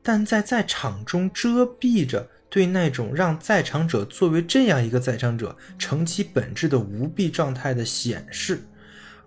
[0.01, 8.61] 但在在场中遮蔽着对那种让在场者作为这样一个在场者成其本质的无蔽状态的显示。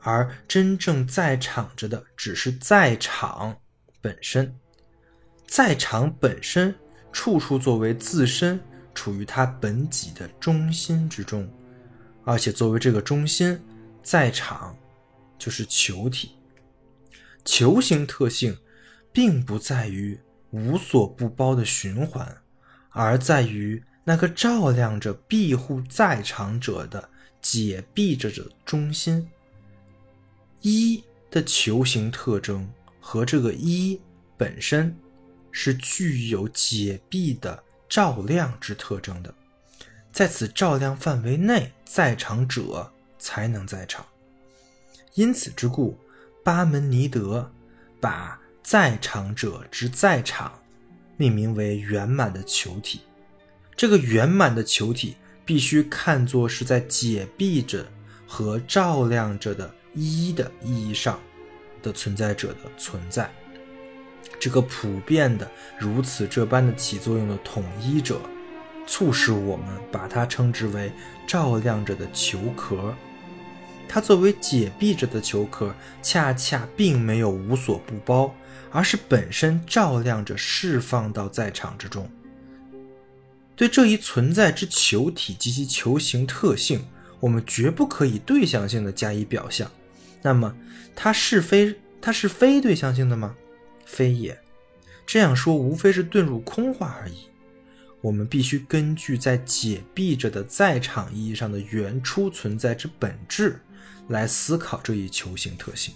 [0.00, 3.58] 而真正在场着的只是在场
[4.00, 4.54] 本身，
[5.44, 6.72] 在场本身
[7.10, 8.60] 处处作为自身
[8.94, 11.52] 处于它本己的中心之中，
[12.22, 13.60] 而且作为这个中心，
[14.04, 14.78] 在场
[15.36, 16.36] 就是球体。
[17.44, 18.56] 球形特性
[19.12, 20.16] 并不在于
[20.50, 22.32] 无所不包的循环，
[22.96, 27.06] 而在于那个照亮着庇护在场者的
[27.42, 29.28] 解蔽着的中心。
[30.62, 32.66] 一的球形特征
[32.98, 34.00] 和这个一
[34.38, 34.96] 本身
[35.52, 39.35] 是具有解蔽的照亮之特征的，
[40.11, 44.06] 在此照亮范围内，在场者才能在场。
[45.12, 45.98] 因此之故，
[46.42, 47.52] 巴门尼德
[48.00, 50.59] 把在场者之在场
[51.16, 53.00] 命名为圆满的球体。
[53.74, 57.87] 这个圆满的球体必须看作是在解蔽着
[58.26, 59.74] 和照亮着的。
[59.98, 61.18] 一的意义上
[61.83, 63.33] 的存在者的存在，
[64.38, 68.20] 这个普遍的如此这般的起作用的统一者，
[68.87, 70.92] 促使我们把它称之为
[71.26, 72.94] 照亮着的球壳。
[73.88, 78.35] 它作为解闭着的球壳，恰恰并没有无所不包，
[78.76, 82.10] 而是本身照亮着释放到在场之中。
[83.54, 86.84] 对这一存在之球体及其球形特性，
[87.18, 89.70] 我们绝不可以对象性的加以表象。
[90.20, 90.54] 那么，
[90.94, 93.34] 它是非它是非对象性的吗？
[93.86, 94.38] 非也。
[95.06, 97.30] 这样说无非是遁入空话而已。
[98.02, 103.58] 我们必须根据在解闭着的在场意义上的原初存在之本质
[104.08, 105.94] 来思考这一球形特性。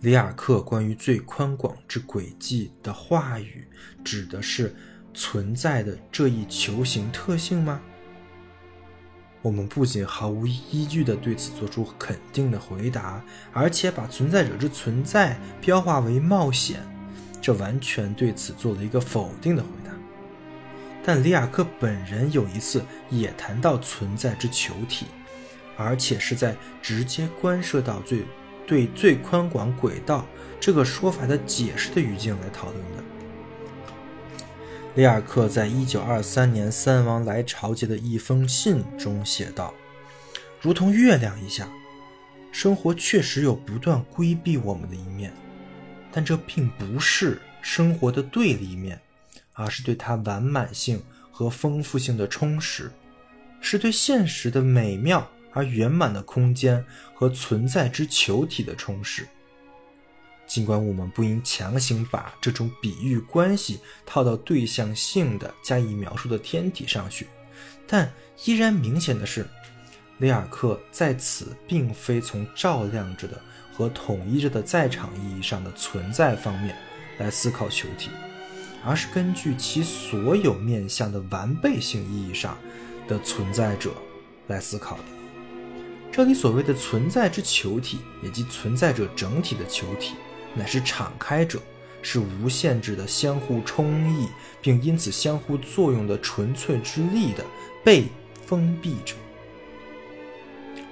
[0.00, 3.66] 里雅克关于最宽广之轨迹的话语，
[4.04, 4.72] 指的是
[5.12, 7.80] 存在的这一球形特性吗？
[9.42, 13.20] 我们不仅毫无依据地对此做出肯定的回答，
[13.52, 16.80] 而且把存在者之存在标化为冒险，
[17.42, 19.90] 这完全对此做了一个否定的回答。
[21.04, 25.06] 但里雅克本人有一次也谈到存在之球体，
[25.76, 28.24] 而且是在直接关涉到最
[28.68, 30.26] 对最宽广轨道
[30.60, 33.02] 这个说法的解释的语境来讨论的。
[34.94, 39.72] 里尔克在一九二三年三王来朝节的一封信中写道
[40.60, 41.66] ：“如同月亮一下，
[42.52, 45.32] 生活确实有不断规避我们的一面，
[46.12, 49.00] 但这并不是生活的对立面，
[49.54, 52.90] 而是对它完满性和丰富性的充实，
[53.60, 56.84] 是对现实的美妙而圆满的空间
[57.14, 59.26] 和存在之球体的充实。”
[60.46, 67.26] 尽管我们不应强行把这种比喻关系套到对象性的加以描述的天体上去，
[67.86, 68.10] 但
[68.46, 69.46] 依然明显的是，
[70.16, 73.38] 里尔克在此并非从照亮着的
[73.74, 76.74] 和统一着的在场意义上的存在方面
[77.18, 78.08] 来思考球体，
[78.82, 82.56] 而是根据其所有面向的完备性意义上
[83.06, 83.92] 的存在者
[84.46, 85.17] 来思考的。
[86.10, 90.14] 这里所谓的存在之球体，也即存在者整体的球体。
[90.54, 91.60] 乃是敞开者，
[92.02, 94.28] 是无限制的相互充溢，
[94.60, 97.44] 并因此相互作用的纯粹之力的
[97.84, 98.06] 被
[98.44, 99.14] 封闭者。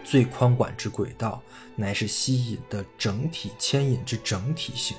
[0.05, 1.43] 最宽广之轨道，
[1.75, 4.97] 乃是吸引的整体牵引之整体性。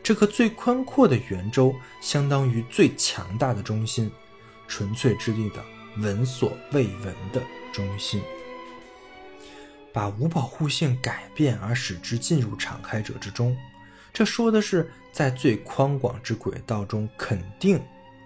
[0.00, 4.12] 这颗最宽阔的圆周，相当于最强大的中心，
[4.68, 5.64] 纯粹之力的
[5.96, 8.22] 闻所未闻的中心。
[9.94, 13.56] 把无保护性改变而使之进入敞开者之中。
[14.12, 17.80] 这说的是在最宽广之轨道中肯定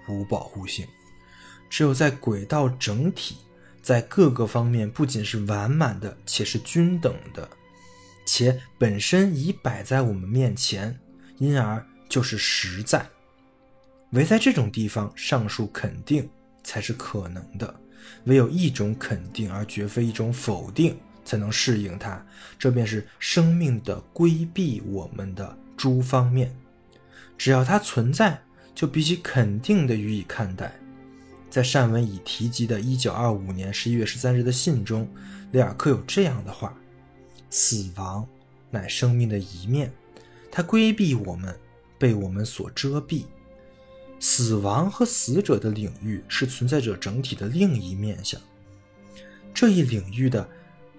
[0.09, 0.87] 无保护性，
[1.69, 3.37] 只有在轨道整体
[3.83, 7.49] 在各个方面不仅是完满的，且是均等的，
[8.27, 10.99] 且本身已摆在我们面前，
[11.37, 13.07] 因而就是实在。
[14.13, 16.29] 唯在这种地方，上述肯定
[16.65, 17.75] 才是可能的。
[18.25, 20.99] 唯有一种肯定，而绝非一种否定，
[21.29, 22.25] 才能适应它。
[22.59, 25.55] 这便是生命的规避我们的。
[25.77, 26.53] 诸方面，
[27.37, 28.43] 只要它存在，
[28.75, 30.75] 就必须肯定的予以看待。
[31.49, 35.09] 在上文已提及的1925年11月13日的信中，
[35.53, 36.77] 里尔克有这样的话
[37.49, 38.27] ：“死亡
[38.73, 39.93] 乃生命的一面，
[40.51, 41.55] 它规避我们，
[41.97, 43.27] 被我们所遮蔽。
[44.19, 48.41] 死亡和死者的领域是存在者整体的另一面相。
[49.55, 50.49] 这一领域的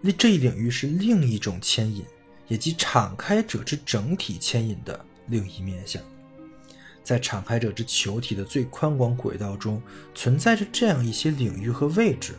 [0.02, 2.04] 那这一领域是另一种牵引。”
[2.50, 6.02] 也即敞开者之整体牵引的另一面相，
[7.04, 9.80] 在敞开者之球体的最宽广轨道中，
[10.16, 12.34] 存在着这样一些领域和位置，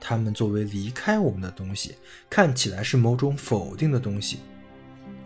[0.00, 1.96] 它们作为离开我们的东西，
[2.30, 4.38] 看起来是某种否定的东西。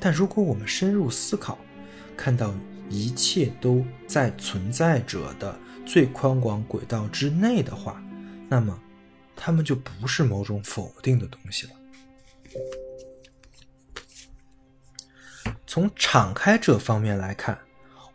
[0.00, 1.56] 但如果我们深入思考，
[2.16, 2.52] 看到
[2.90, 5.56] 一切都在存在者的
[5.86, 8.02] 最宽广轨道之内的话，
[8.48, 8.76] 那么
[9.36, 11.72] 它们就不是某种否定的东西了。
[15.66, 17.58] 从敞开这方面来看，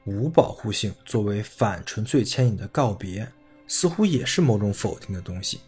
[0.05, 3.31] 无保护性作为反纯粹牵引的告别，
[3.67, 5.61] 似乎也是某种否定的东西。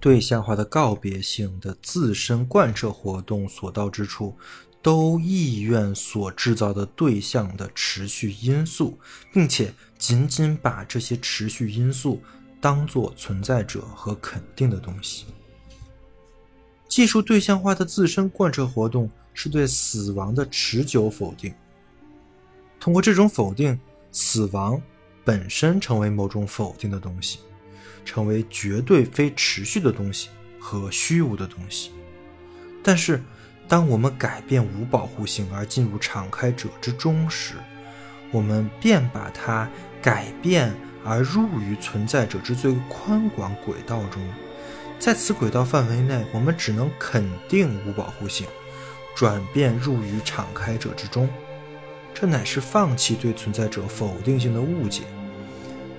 [0.00, 4.36] 对象化的告别性的自身贯彻活动所到之处，
[4.82, 8.98] 都意愿所制造的对象的持续因素，
[9.32, 12.22] 并且仅仅把这些持续因素
[12.60, 15.26] 当作存在者和肯定的东西。
[16.88, 19.10] 技术对象化的自身贯彻活动。
[19.38, 21.52] 是对死亡的持久否定。
[22.80, 23.78] 通过这种否定，
[24.10, 24.80] 死亡
[25.26, 27.40] 本身成为某种否定的东西，
[28.02, 31.90] 成为绝对非持续的东西和虚无的东西。
[32.82, 33.22] 但是，
[33.68, 37.56] 当我们改变无保护性而进入敞开者之中时，
[38.32, 39.68] 我们便把它
[40.00, 40.74] 改变
[41.06, 44.20] 而入于存在者之最宽广轨道中。
[44.98, 48.46] 在此轨道范围内，我们只能肯定无保护性。
[49.14, 51.26] 转变入于敞开者之中，
[52.12, 55.04] 这乃是放弃对存在者否定性的误解。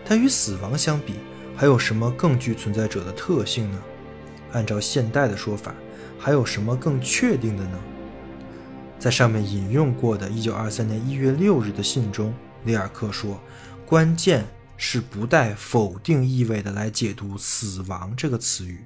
[0.06, 1.16] 但与死亡相比，
[1.56, 3.80] 还有什么更具存在者的特性呢？
[4.52, 5.74] 按照现代的说法，
[6.20, 7.80] 还有什么更确定的呢？
[9.00, 12.34] 在上面引用过的1923年1月6日的信中，
[12.66, 13.40] 里尔克说
[13.86, 14.46] ：“关键
[14.78, 18.86] 是不带否定意味的来解读‘死亡’这个词语。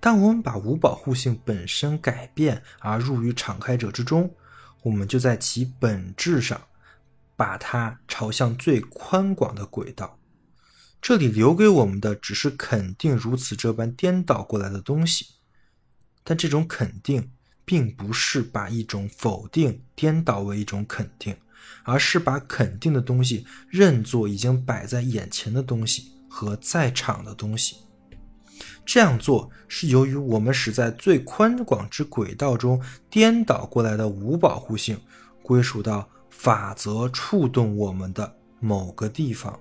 [0.00, 4.32] 当我们把无保护性本身改变而入于敞开者之中，
[4.82, 6.60] 我们就在其本质上
[7.34, 10.18] 把它朝向最宽广的轨道。
[11.02, 15.34] 这里留给我们的只是肯定如此这般颠倒过来的东西。”
[16.22, 17.32] 但这种肯定，
[17.64, 21.36] 并不是把一种否定颠倒为一种肯定，
[21.88, 27.76] 而是把肯定的东西认作已经摆在眼前的东西和在场的东西。
[28.84, 32.78] 这样做是由于我们使在最宽广之轨道中
[33.08, 35.00] 颠倒过来的无保护性，
[35.42, 39.58] 归属到法则触动我们的某个地方。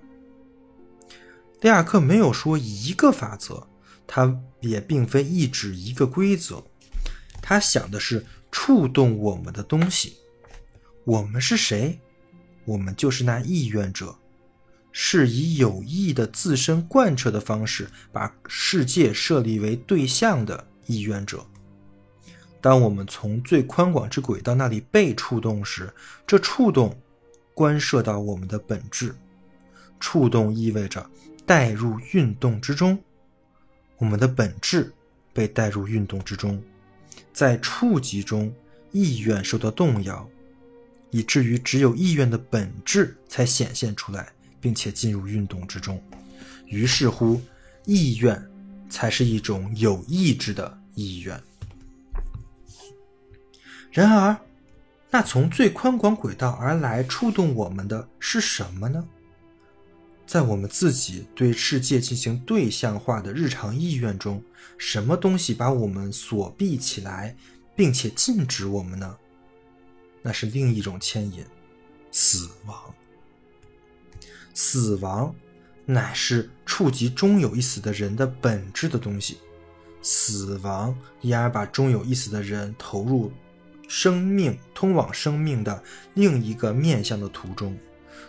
[1.61, 3.65] 里亚克没有说一个法则。
[4.09, 6.63] 他也并非一指一个规则，
[7.41, 10.15] 他想的是触动我们的东西。
[11.03, 11.99] 我们是谁？
[12.67, 14.13] 我们就是那意愿者，
[14.91, 21.45] 是以有意的自身贯彻的方式把世界设立为对象的意愿者。
[22.59, 25.93] 当我们从最宽广之轨道那里被触动时，
[26.25, 26.93] 这触动
[27.53, 29.15] 关涉到我们的本质。
[29.99, 31.09] 触动意味着
[31.45, 32.99] 带入运动之中。
[33.97, 34.93] 我们的本质
[35.33, 36.61] 被带入运动之中，
[37.31, 38.53] 在触及中，
[38.91, 40.29] 意愿受到动摇，
[41.11, 44.29] 以至于只有意愿的本质才显现出来，
[44.59, 46.01] 并且进入运动之中。
[46.65, 47.41] 于是乎，
[47.85, 48.41] 意愿
[48.89, 51.41] 才是一种有意志的意愿。
[53.91, 54.37] 然而，
[55.09, 59.03] 那从最宽广轨道而来触动我们的是什么呢？
[60.25, 64.43] 在我们自己对世界进行对象化的日常意愿中，
[64.77, 67.33] 什么东西把我们锁闭起来，
[67.77, 69.15] 并且禁止我们呢？
[70.27, 71.45] 那是另一种牵引——
[72.11, 72.93] 死亡。
[74.53, 75.33] 死亡
[75.85, 79.37] 乃是触及终有一死的人的本质的东西。
[80.01, 83.31] 死亡因而把终有一死的人投入
[83.87, 85.81] 生命通往生命的
[86.15, 87.77] 另一个面向的途中，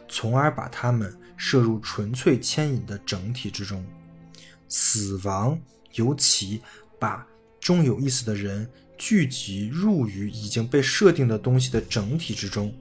[0.09, 1.13] 从而把他们。
[1.41, 3.87] 摄入纯粹牵引的整体之中，
[4.69, 5.57] 死亡
[5.93, 6.61] 尤其
[6.99, 7.25] 把
[7.61, 8.69] 终有意思的人
[8.99, 12.75] 聚集入于已经被设定的东西的整体之中，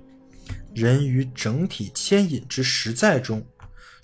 [0.74, 3.46] 人于整体牵引之实在中，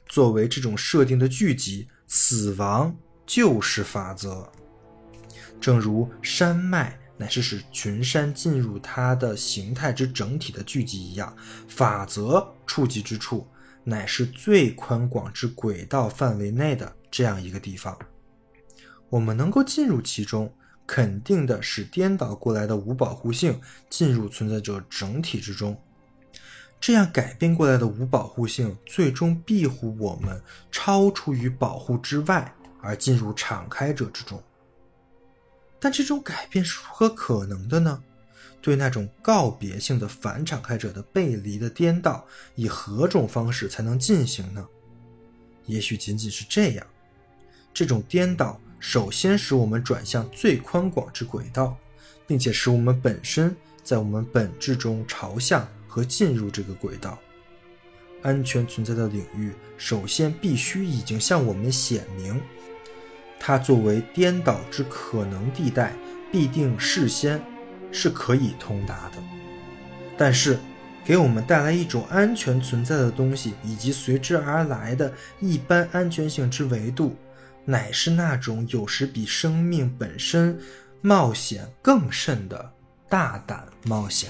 [0.08, 2.96] 作为这种设定的聚集，死亡
[3.26, 4.48] 就是法则。
[5.60, 11.36] 正如山脉乃是使群山进入它的形态之整体的聚集一样，
[11.68, 13.48] 法则触及之处。
[13.86, 18.00] 乃是最宽广之轨道范围内的这样一个地方，
[19.10, 20.56] 我们能够进入其中，
[20.86, 23.60] 肯定的使颠倒过来的无保护性
[23.90, 25.80] 进入存在者整体之中，
[26.80, 34.42] 这样改变过来的无保护性最终庇护我们超出于保护之外，而进入敞开者之中。
[35.80, 38.02] 但这种改变是如何可能的呢？
[38.62, 42.26] 对那种告别性的反敞开者的背离的颠倒，
[42.56, 44.66] 以何种方式才能进行呢？
[45.66, 46.88] 也许仅仅是这样：
[47.74, 51.78] 这种颠倒首先使我们转向最宽广之轨道，
[52.28, 57.18] 并且使我们本身在我们本质中朝向和进入这个轨道。
[58.24, 62.38] 安全存在的领域首先必须已经向我们显明，
[63.40, 65.94] 它作为颠倒之可能地带，
[66.30, 67.42] 必定事先。
[67.90, 69.24] 是可以通达的，
[70.18, 70.58] 但是
[71.06, 77.16] 给我们带来一种安全存在的东西，以及随之而来的一般安全性之维度，
[77.66, 80.60] 乃是那种有时比生命本身
[81.02, 82.72] 冒险更甚的
[83.10, 84.30] 大胆冒险。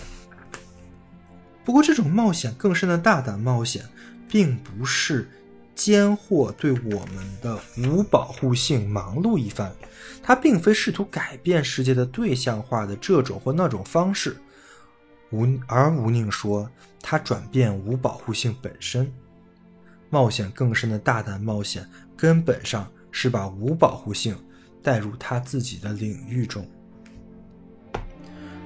[1.63, 3.85] 不过，这种冒险更甚的大胆冒险，
[4.27, 5.29] 并不是。
[5.75, 9.71] 奸货对我们的无保护性忙碌一番，
[10.21, 14.37] 他并非试图改变世界的对象化的这种或那种方式。
[15.31, 16.69] 吴而吴宁说，
[17.01, 19.11] 他转变无保护性本身，
[20.11, 24.35] 冒险更深的大胆冒险，根本上是把无保护性
[24.81, 26.67] 带入他自己的领域中。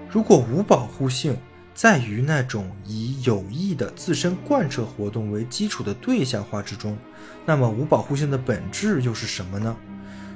[0.10, 1.38] 如果无保护性，
[1.76, 6.98] 在于那种以有意的自身贯彻活动为基础的对象化之中，
[7.45, 9.78] 那么无保护性的本质又是什么呢？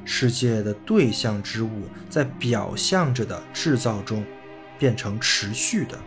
[0.03, 1.69] 世界的对象之物
[2.09, 4.23] 在表象着的制造中
[4.77, 5.97] 变成持续的，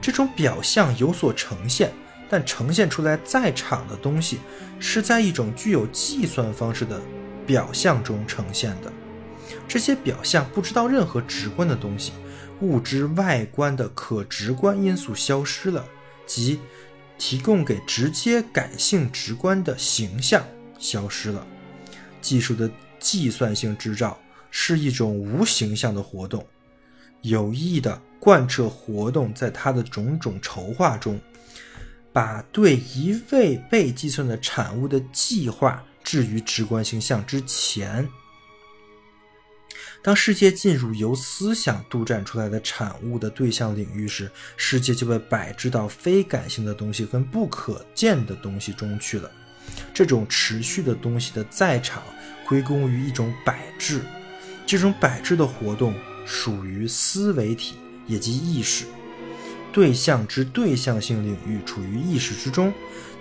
[0.00, 1.92] 这种表象有所呈现，
[2.28, 4.38] 但呈现出来在场的东西
[4.78, 7.00] 是在一种具有计算方式的
[7.46, 8.92] 表象中呈现的。
[9.66, 12.12] 这些表象不知道任何直观的东西，
[12.60, 15.84] 物质外观的可直观因素消失了，
[16.26, 16.60] 即
[17.16, 20.44] 提供给直接感性直观的形象
[20.78, 21.46] 消失了。
[22.20, 24.18] 技术的计算性制造
[24.50, 26.44] 是一种无形象的活动，
[27.22, 31.18] 有意的贯彻活动在它的种种筹划中。
[32.18, 38.08] 把对一位被计算的产物的计划置于直观形象之前。
[40.02, 49.30] 当世界进入由思想杜撰出来的产物的对象领域时，世界就被摆置到非感性的东西跟不可见的东西中去了。
[49.94, 52.02] 这种持续的东西的在场
[52.48, 54.02] 归功于一种摆置，
[54.66, 55.94] 这种摆置的活动
[56.26, 57.76] 属于思维体，
[58.08, 58.86] 也即意识。
[59.70, 62.72] 对象之对象性领域处于意识之中，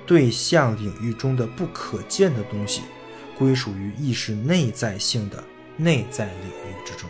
[0.05, 2.81] 对象领域中的不可见的东西，
[3.37, 5.43] 归属于意识内在性的
[5.75, 7.09] 内在领域之中。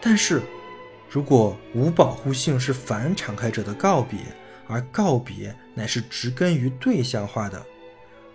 [0.00, 0.40] 但是，
[1.10, 4.18] 如果无保护性是反敞开者的告别，
[4.68, 7.66] 而告别乃是植根于对象化的，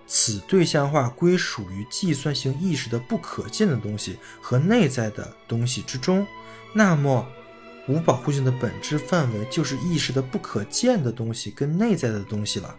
[0.05, 6.27] 此对象化归属于计算性意识的不可见的东西和内在的东西之中，
[6.73, 7.25] 那么。
[7.91, 12.73] 无保护性的本质范围就是意识的不可见的东西跟内在的东西了。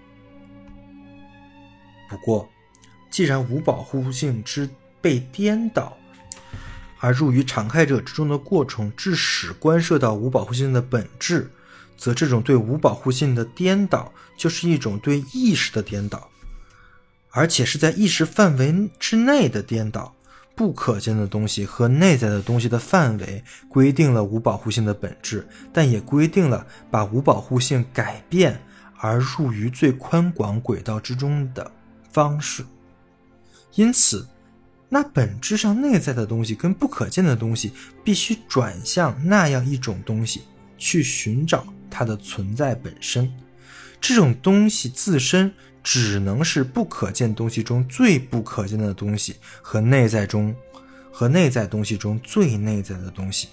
[2.09, 2.49] 不过，
[3.11, 4.69] 既然无保护性之
[5.03, 5.97] 被颠倒，
[6.99, 11.51] 而入于敞开者之中的过程致使关涉到无保护性的本质，
[11.97, 16.31] 则这种对无保护性的颠倒就是一种对意识的颠倒，
[17.31, 20.15] 而且是在意识范围之内的颠倒。
[20.55, 28.61] 不可见的东西和内在的东西的范围规定了无保护性的本质，但也规定了把无保护性改变
[28.99, 31.71] 而入于最宽广轨道之中的
[32.11, 32.65] 方式。
[33.75, 34.29] 因此，
[34.89, 37.73] 那本质上内在的东西跟不可见的东西
[38.05, 40.43] 必须转向那样一种东西
[40.77, 43.33] 去寻找它的存在本身。
[44.01, 45.53] 这种东西自身。
[45.83, 50.55] 只能是不可见东西中最不可见的东西和内在中，
[51.11, 53.49] 和内在东西中最内在的东西。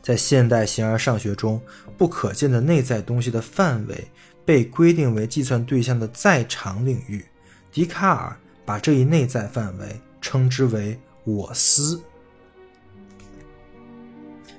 [0.00, 1.60] 在现代形而上学中，
[1.98, 4.08] 不可见的内在东西的范围
[4.44, 7.24] 被规定为计算对象的在场领域。
[7.70, 8.34] 笛卡尔
[8.64, 12.00] 把这一内在范围称之为“我思”。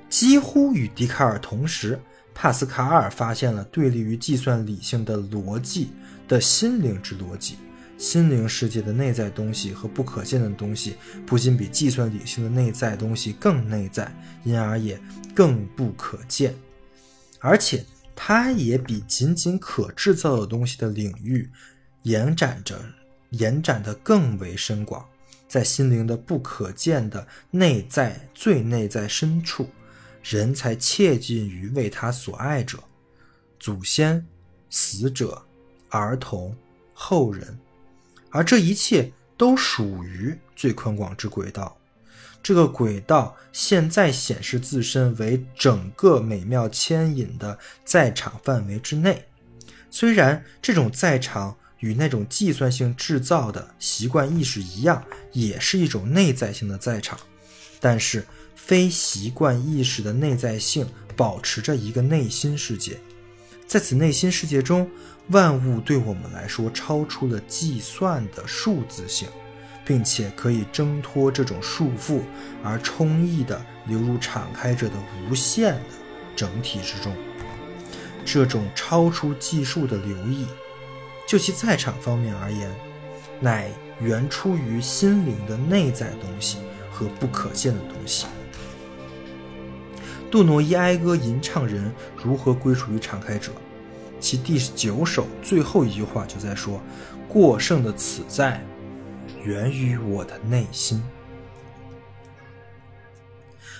[0.07, 1.99] 几乎与笛卡尔同时，
[2.35, 5.89] 帕斯卡尔发现了对立于计算理性的逻辑。
[6.29, 7.57] 的心灵之逻辑，
[7.97, 14.09] 心灵世界的内在东西和不可见的东西，不仅比计算理性的内在东西更内在，
[14.45, 14.97] 因而也
[15.35, 16.55] 更不可见，
[17.39, 17.83] 而且
[18.15, 21.49] 它也比仅仅可制造的东西的领域
[22.03, 22.79] 延展着，
[23.31, 25.03] 延展的更为深广。
[25.47, 29.67] 在心灵的不可见的内在最内在深处，
[30.21, 32.77] 人才切近于为他所爱者、
[33.59, 34.23] 祖先、
[34.69, 35.43] 死者。
[35.89, 36.55] 儿童、
[36.93, 37.57] 后人，
[38.29, 41.75] 而这一切都属于最宽广之轨道。
[42.41, 49.25] 这个轨道现在显示自身为整个美妙牵引的在场范围之内。
[49.91, 57.19] 虽然这种在场与那种计算性制造的习惯意识一样，也是一种内在性的在场，
[57.79, 58.25] 但是
[58.55, 60.87] 非习惯意识的内在性
[61.17, 62.97] 保持着一个内心世界，
[63.67, 64.89] 在此内心世界中。
[65.29, 69.27] 万物对我们来说超出了计算的数字性，
[69.85, 72.21] 并且可以挣脱这种束缚，
[72.63, 74.95] 而充溢地流入敞开着的
[75.29, 75.81] 无限的
[76.35, 77.13] 整体之中。
[78.25, 80.47] 这种超出计数的流溢，
[81.27, 82.69] 就其在场方面而言，
[83.39, 83.71] 乃
[84.01, 86.57] 源出于心灵的内在东西
[86.91, 88.25] 和不可见的东西。
[90.31, 91.91] 杜诺伊哀歌吟唱人
[92.23, 93.51] 如何归属于敞开者？
[94.19, 96.81] 其第九首最后一句话就在说
[97.29, 98.61] ：“过剩的此在，
[99.43, 101.01] 源于我的内心。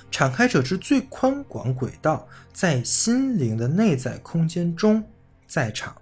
[0.10, 5.04] 敞开者之最宽广轨道，在心灵的内在空间中
[5.46, 6.02] 在场，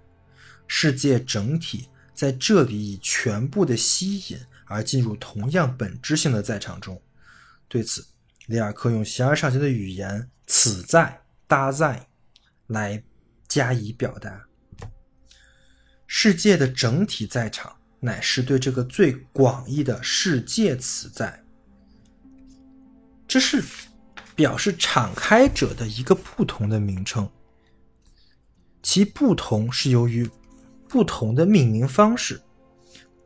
[0.66, 7.00] 世界整体在这里以全部的吸引而进入同样本质性的在场中。
[7.66, 8.06] 对此，
[8.46, 12.06] 里尔克用形而上学的语言‘此在’‘搭在’
[12.68, 13.02] 来。”
[13.48, 14.46] 加以表达，
[16.06, 21.42] 世界的整体在场，乃是对这个最广义的世界此在。
[23.26, 23.62] 这是
[24.34, 27.28] 表示敞开者的一个不同的名称。
[28.82, 30.28] 其不同是由于
[30.88, 32.40] 不同的命名方式。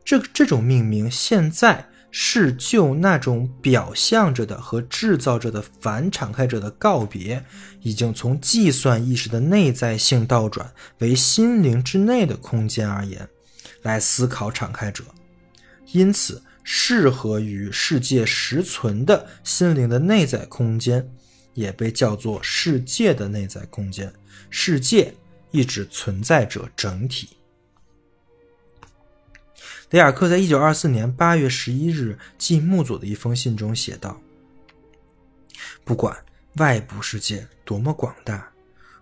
[0.03, 7.43] 这这种命名现在是就那种表象着的和制造着的反敞开者的告别，
[7.81, 13.27] 已经从计算意识的内在性倒转为心灵之内的空间而言，
[13.81, 15.03] 来思考敞开者。
[15.91, 21.03] 因此，适合于世界实存的心灵的内在空间，
[21.55, 24.13] 也被叫做世界的内在空间。
[24.51, 25.11] 世界
[25.49, 27.29] 一直存在着整体。
[29.93, 34.19] 雷尔克在一九二四年八月十一日寄木佐的一封信中写道
[35.85, 36.17] ：“不管
[36.55, 38.51] 外部世界多么广大，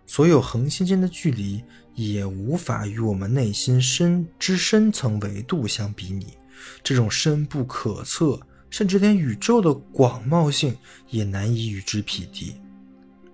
[0.05, 1.63] 所有恒星间的距离
[1.95, 6.37] 也无法与我们内心深之深层维度相比拟。
[6.83, 8.37] 这种深不可测，
[8.69, 10.75] 甚至连宇宙的广袤性
[11.07, 12.59] 也难以与之匹敌。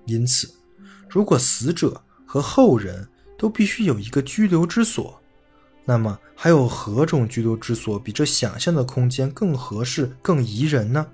[0.06, 0.48] 因此，
[1.10, 5.20] 如果死者和后人都必须有一个居留之所，
[5.90, 11.08] 那么，还有何种居留之所比这想象的空间更合适、更宜人呢？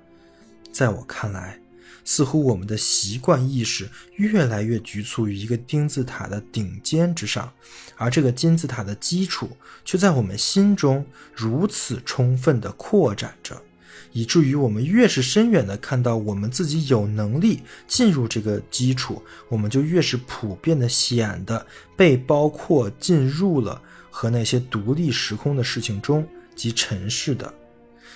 [0.72, 1.60] 在我看来，
[2.04, 7.52] 似乎我们的习惯意识越来越局促于一个金字塔的顶尖之上，
[7.96, 9.48] 而这个金字塔的基础
[9.84, 13.62] 却在我们心中如此充分地扩展着，
[14.10, 21.64] 以至于我们越是深远地看到我们自己有能力进入这个基础，我们就越是普遍地显得
[21.96, 23.80] 被包括进入了。
[24.16, 27.52] 和那些独立时空的事情中及尘世的，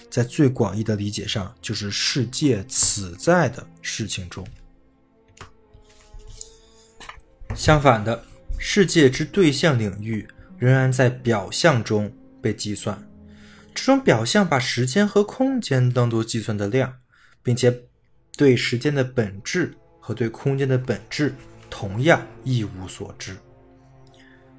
[0.09, 4.47] 在最广义的理解上，就是世界此在的事情中。
[7.53, 8.25] 相反的，
[8.61, 10.25] 世界之对象领域
[10.57, 12.09] 仍然在表象中
[12.41, 12.97] 被计算。
[13.75, 16.95] 这种表象把时间和空间当作计算的量，
[17.43, 17.77] 并且
[18.37, 21.35] 对时间的本质和对空间的本质
[21.69, 23.37] 同样一无所知。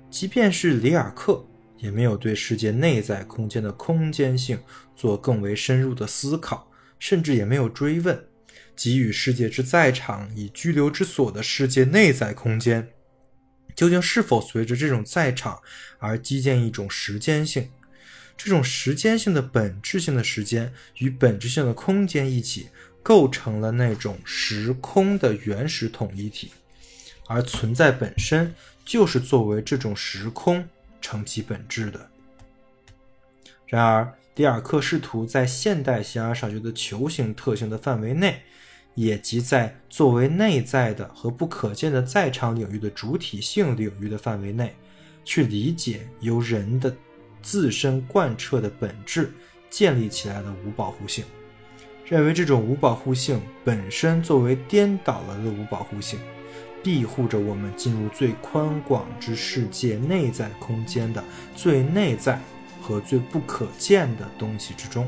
[0.09, 1.45] 即便是里尔克，
[1.77, 4.59] 也没有对世界内在空间的空间性
[4.95, 8.21] 做更为深入的思考，甚至也没有追问，
[8.75, 12.89] 给予世界之在场以居留之所的世界内在空间，
[13.75, 15.61] 究竟是否随着这种在场
[15.99, 17.69] 而积建一种时间性？
[18.35, 22.69] 这种时间性的本质性的时间与本质性的空间一起，
[23.03, 26.51] 构成了那种时空的原始统一体，
[27.27, 28.53] 而存在本身。
[28.89, 30.67] 就是作为这种时空
[30.99, 32.09] 成其本质的。
[33.67, 38.41] 然而，迪尔克试图在现代形而上学的球形特性的范围内，
[38.95, 44.75] 也即在作为内在的和不可见的在场领域的主体性领域的范围内，
[45.23, 46.91] 去理解由人的
[47.43, 49.31] 自身贯彻的本质
[49.69, 51.23] 建立起来的无保护性，
[52.03, 56.17] 认为这种无保护性本身作为颠倒了的无保护性。
[56.83, 61.23] 庇护着我们进入最宽广之世界内在空间的
[61.55, 62.39] 最内在
[62.81, 65.07] 和最不可见的东西之中。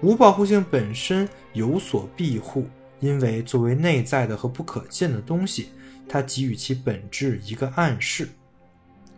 [0.00, 2.68] 无保护性本身有所庇护，
[3.00, 5.68] 因为作为内在的和不可见的东西，
[6.08, 8.28] 它给予其本质一个暗示，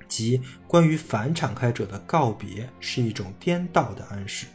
[0.06, 4.46] 即关于反敞开者的告别是一种颠倒的暗示。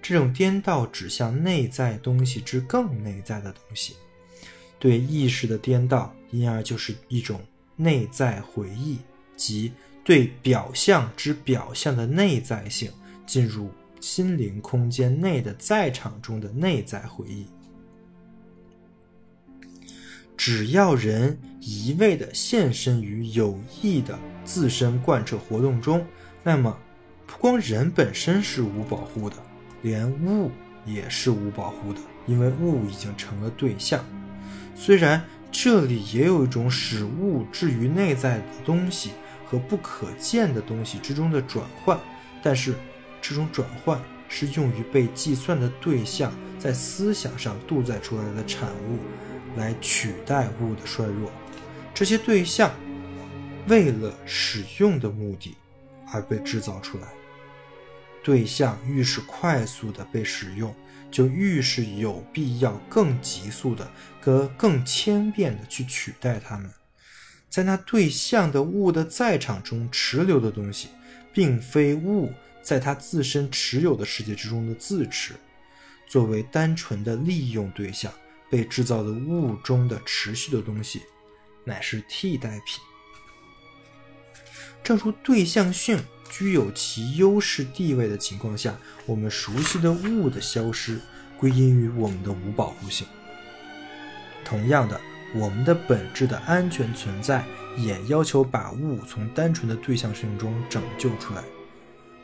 [0.00, 3.96] 这种颠倒指向内在东西之更内在的东西。
[4.78, 7.40] 对意识的颠倒，因而就是一种
[7.76, 8.98] 内在回忆，
[9.36, 9.72] 即
[10.04, 12.90] 对表象之表象的内在性
[13.26, 13.70] 进入
[14.00, 17.46] 心灵空间内的在场中的内在回忆。
[20.36, 26.06] 只要人一味的献身于有益的自身贯彻活动中，
[26.44, 26.78] 那么
[27.26, 29.36] 不光人本身是无保护的，
[29.82, 30.50] 连物
[30.84, 34.04] 也是无保护的，因为物已经成了对象。
[34.76, 39.10] 虽然这里也有一种使物置于内在的东西
[39.44, 41.98] 和不可见的东西之中的转换，
[42.42, 42.74] 但是
[43.22, 48.98] 这种转换是用于被计算的对象在思想上杜载出来的产物，
[49.56, 51.32] 来取代物的衰弱。
[51.94, 52.70] 这些对象
[53.68, 55.56] 为了使用的目的
[56.12, 57.08] 而被制造出来，
[58.22, 60.74] 对象愈是快速的被使用。
[61.10, 63.90] 就愈是有必要更急速的、
[64.20, 66.70] 和更千变的去取代它们。
[67.48, 70.88] 在那对象的物的在场中持留的东西，
[71.32, 72.32] 并非物
[72.62, 75.34] 在它自身持有的世界之中的自持。
[76.06, 78.12] 作为单纯的利用对象，
[78.50, 81.02] 被制造的物中的持续的东西，
[81.64, 82.80] 乃是替代品。
[84.82, 85.98] 正如对象性。
[86.38, 88.76] 具有其优势地位的情况下，
[89.06, 91.00] 我们熟悉的物的消失
[91.38, 93.06] 归因于我们的无保护性。
[94.44, 95.00] 同样的，
[95.34, 97.42] 我们的本质的安全存在
[97.78, 101.42] 也要求把物从单纯的对象性中拯救出来。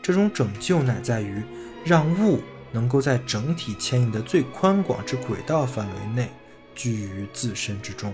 [0.02, 1.42] 这种拯救乃在于
[1.82, 6.30] 让物能够在整体牵引的最宽广之轨道范围内
[6.74, 8.12] 居于自身之中，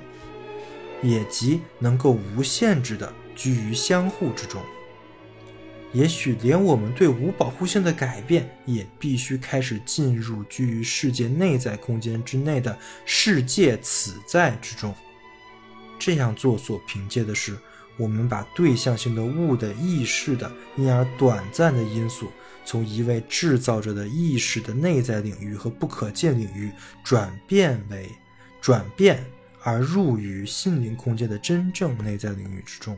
[1.02, 4.62] 也即能够无限制的居于相互之中。
[5.98, 14.94] 也许连我们对无保护性的改变，也必须开始进入居于世界内在空间之内的世界此在之中。
[15.98, 17.58] 这样做所凭借的是，
[17.96, 22.30] 我们把对象性的物的意识的因而短暂的因素，
[22.64, 26.70] 从一位制造者的意识的内在领域和不可见领域，
[27.02, 28.08] 转变为
[28.60, 29.26] 转变
[29.64, 32.96] 而入于心灵空间的真正内在领域之中。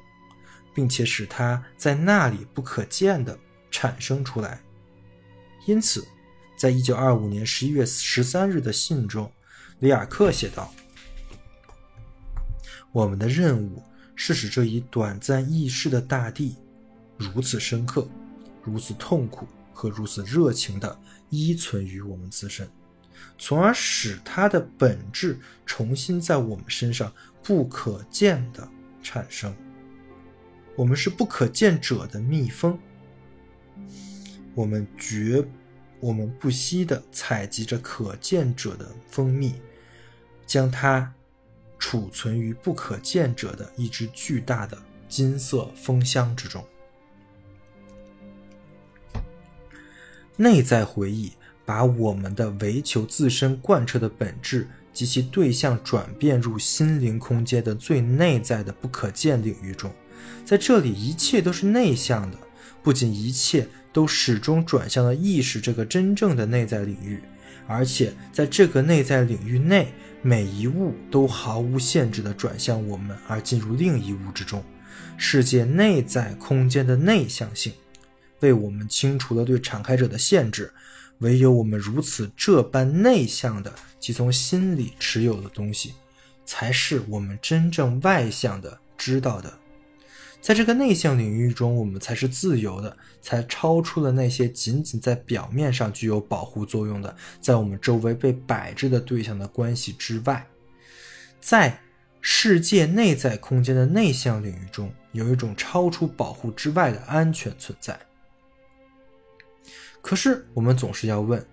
[0.75, 3.39] 并且使它在那里不可见的
[3.71, 4.61] 产生出来。
[5.66, 6.07] 因此，
[6.57, 9.31] 在一九二五年十一月十三日的信中，
[9.81, 10.73] 里尔克写道
[12.93, 13.83] ：“我们的任务
[14.14, 16.57] 是使这一短暂易逝的大地
[17.18, 18.09] 如此深刻、
[18.62, 20.99] 如此痛苦和如此热情地
[21.29, 22.68] 依存于我们自身，
[23.39, 27.12] 从而使它的本质重新在我们身上
[27.43, 28.68] 不可见的
[29.03, 29.55] 产生。”
[30.81, 32.78] 我们是不可见者的蜜蜂，
[34.55, 35.47] 我们绝，
[36.01, 39.57] 我们不惜的采集着可见者的蜂蜜，
[40.47, 41.12] 将它
[41.78, 46.64] 储存于不可见者的一只巨大的金色蜂箱之中。
[50.35, 51.31] 内在回忆
[51.66, 59.93] 把我们的唯求自身贯彻的本质及其对象转变入心灵空间的最内在的不可见领域中。
[60.45, 62.36] 在这里，一切都是内向的，
[62.82, 67.22] 不仅一切都始终转向了意识这个真正的内在领域，
[67.66, 74.62] 而且在这个内在领域内，每一物都毫无限制地转向我们而进入另一物之中。
[75.16, 77.72] 世界内在空间的内向性，
[78.41, 80.72] 为我们清除了对敞开者的限制。
[81.18, 85.93] 唯有我们如此这般内向的，即从心里持有的东西，
[86.47, 89.60] 才是我们真正外向的知道的。
[90.41, 100.47] 在这个内向领域中，我们才是自由的，才超出了那些仅仅在表面上具有保护作用的，在我们周围被摆置的对象的关系之外。
[101.41, 101.78] 在
[102.22, 107.99] 世界内在空间的内向领域中，有一种超出保护之外的安全存在。
[110.01, 111.45] 可是，我们总是要问：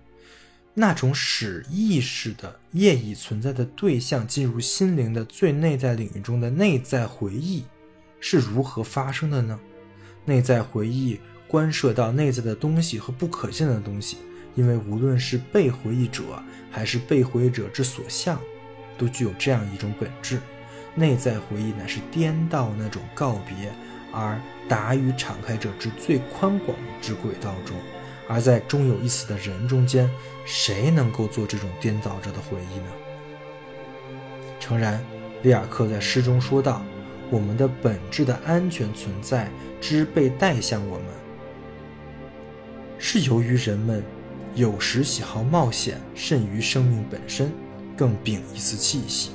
[0.72, 7.64] 那种使意识的业已存在的对象进入心灵的最内在领域中的内在回忆？
[8.20, 9.58] 是如何发生的呢？
[10.24, 14.18] 内在回忆关涉到内在的东西和不可见的东西，
[14.54, 16.22] 因为无论是被回忆者
[16.70, 18.38] 还是被回忆者之所向，
[18.98, 20.38] 都具有这样一种本质：
[20.94, 23.72] 内在回忆乃是颠倒那种告别，
[24.12, 24.38] 而
[24.68, 27.76] 达于敞开者之最宽广之轨道中。
[28.28, 30.10] 而在终有一死的人中间，
[30.44, 32.92] 谁能够做这种颠倒者的回忆呢？
[34.60, 35.02] 诚然，
[35.42, 36.84] 里尔克在诗中说道。
[37.30, 39.50] 我们的本质的安全存在
[39.80, 41.06] 之被带向我们，
[42.98, 44.02] 是由于人们
[44.54, 47.52] 有时喜好冒险甚于生命本身，
[47.96, 49.30] 更秉一丝气息。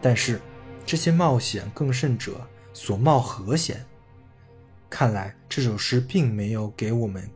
[0.00, 0.40] 但是，
[0.84, 3.84] 这些冒险更甚者所冒何险？
[4.90, 7.30] 看来这首诗并没有给我们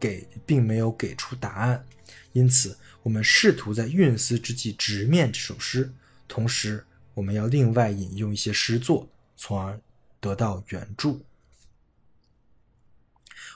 [0.00, 1.84] 给，并没有给出答案。
[2.32, 5.92] 因此，我们试图在运思之际直面这首诗，
[6.26, 6.84] 同时
[7.14, 9.08] 我们要另外引用一些诗作。
[9.38, 9.80] 从而
[10.20, 11.24] 得到援助。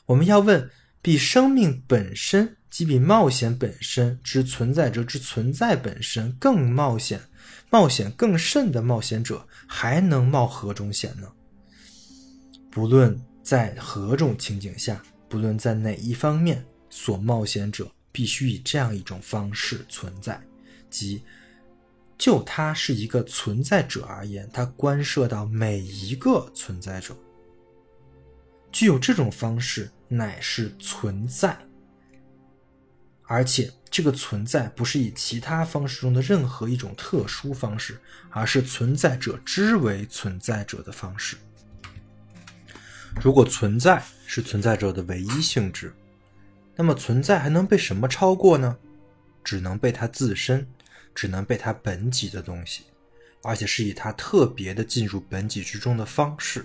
[0.07, 0.71] 我们要问：
[1.03, 7.21] 比生命本身及比冒险本身之存在者之存在本身更冒险、
[7.69, 11.31] 冒险更甚的冒险者，还能冒何种险呢？
[12.71, 20.41] 不论在何种情景下，不论在哪一方面，所冒险者必须以这样一种方式存在，
[20.89, 21.23] 即。
[22.23, 27.17] 就它是一个存在者而言，它关涉到每一个存在者。
[28.71, 31.59] 具有这种方式，乃是存在，
[33.25, 37.99] 而且这个存在不是以其他方式中的任何一种特殊方式，
[38.31, 41.37] 而是存在者之为存在者的方式。
[43.21, 45.93] 如果存在是存在者的唯一性质，
[46.77, 48.77] 那么存在还能被什么超过呢？
[49.43, 50.65] 只能被它自身。
[51.15, 52.85] 只能被它本己的东西，
[53.43, 56.65] 而且是以它特别的进入本己之中的方式。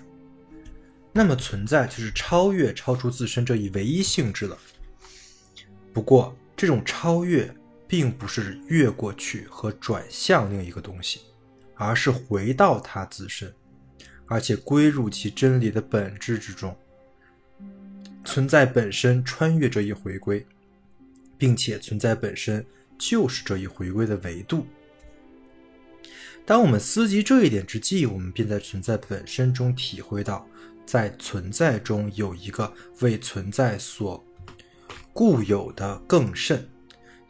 [1.14, 4.58] 那么存在就是超越、超出自身这一唯一性质了。
[5.92, 7.52] 不过，这种超越
[7.88, 11.22] 并不是越过去和转向另一个东西，
[11.74, 13.52] 而是回到它自身，
[14.28, 16.78] 而且归入其真理的本质之中。
[18.24, 20.46] 存在本身穿越这一回归，
[21.38, 22.64] 并且存在本身
[22.98, 24.66] 就是这一回归的维度。
[26.46, 30.48] 当我们思及这一点之际，我们便在存在本身中体会到，
[30.86, 34.24] 在存在中有一个为存在所
[35.12, 36.68] 固有的更甚。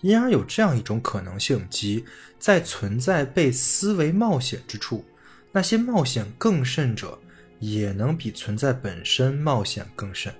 [0.01, 2.05] 因而有这样一种可能性，即
[2.37, 5.03] 在存在被思维冒险之处，
[5.51, 7.17] 那些冒险更甚者
[7.59, 10.31] 也能比存在本身冒险更甚。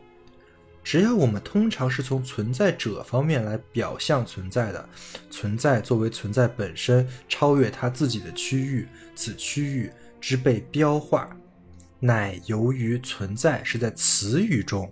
[0.89, 4.87] 只要我们通常是从存在者方面来表象存在的，
[5.29, 11.35] 存在作为存在本身超越它自己的区域，此区域之被标化，
[11.99, 14.89] 乃由于存在是在词语中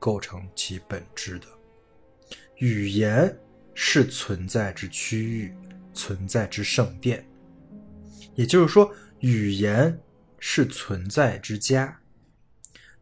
[0.00, 1.46] 构成其本质的，
[2.56, 3.32] 语言。
[3.74, 5.54] 是存在之区域，
[5.94, 7.26] 存在之圣殿。
[8.34, 9.98] 也就是说，语言
[10.38, 11.98] 是存在之家。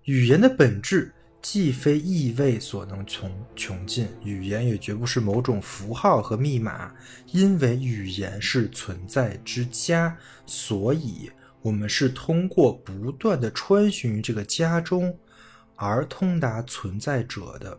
[0.05, 1.13] 语言的本质
[1.43, 6.95] 既非意味所能穷穷尽，语言也绝不是某种符号和密码。
[7.33, 10.17] 因为语言是存在之家，
[10.47, 11.31] 所以
[11.63, 15.19] 我们是通过不断的穿行于这个家中，
[15.77, 17.79] 而通达存在者的。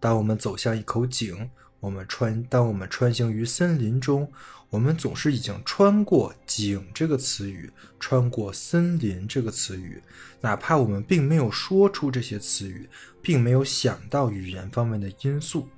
[0.00, 1.50] 当我们走向一口井。
[1.80, 4.32] 我们穿，当我们穿行于森林中，
[4.74, 7.70] 我们总是已经穿过“井”这个词语，
[8.00, 10.02] 穿过“森林”这个词语，
[10.40, 12.88] 哪怕我们并没有说出这些词语，
[13.22, 15.68] 并没有想到语言方面的因素。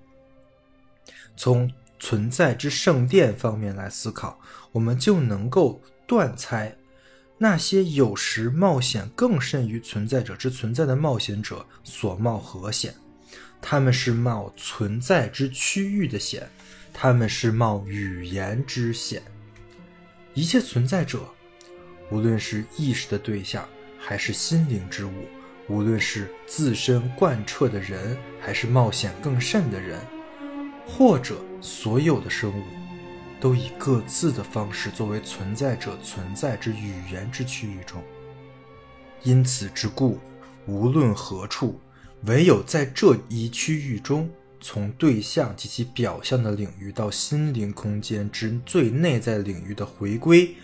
[1.37, 4.41] 从存在之圣殿方面来思考，
[4.73, 6.75] 我们就能够断猜，
[7.37, 12.95] 那些有时冒险更甚于存在者之存在的冒险者所冒何险。
[13.61, 16.49] 他们是冒存在之区域的险，
[16.99, 19.21] 他们是冒语言之险。
[20.33, 21.29] 一切存在者，
[22.11, 23.69] 无论是意识的对象，
[23.99, 25.27] 还是心灵之物，
[25.69, 30.01] 无论是自身贯彻的人，还是冒险更甚的人，
[30.87, 32.65] 或者所有的生物，
[33.39, 38.03] 都以各自的方式作为存在者存在之语言之区域中。
[39.23, 40.19] 因此之故，
[40.67, 41.79] 无论何处。
[42.23, 44.29] 唯有在这一区域中，
[44.69, 50.57] 从对象及其表象的领域到心灵空间之最内在领域的回归，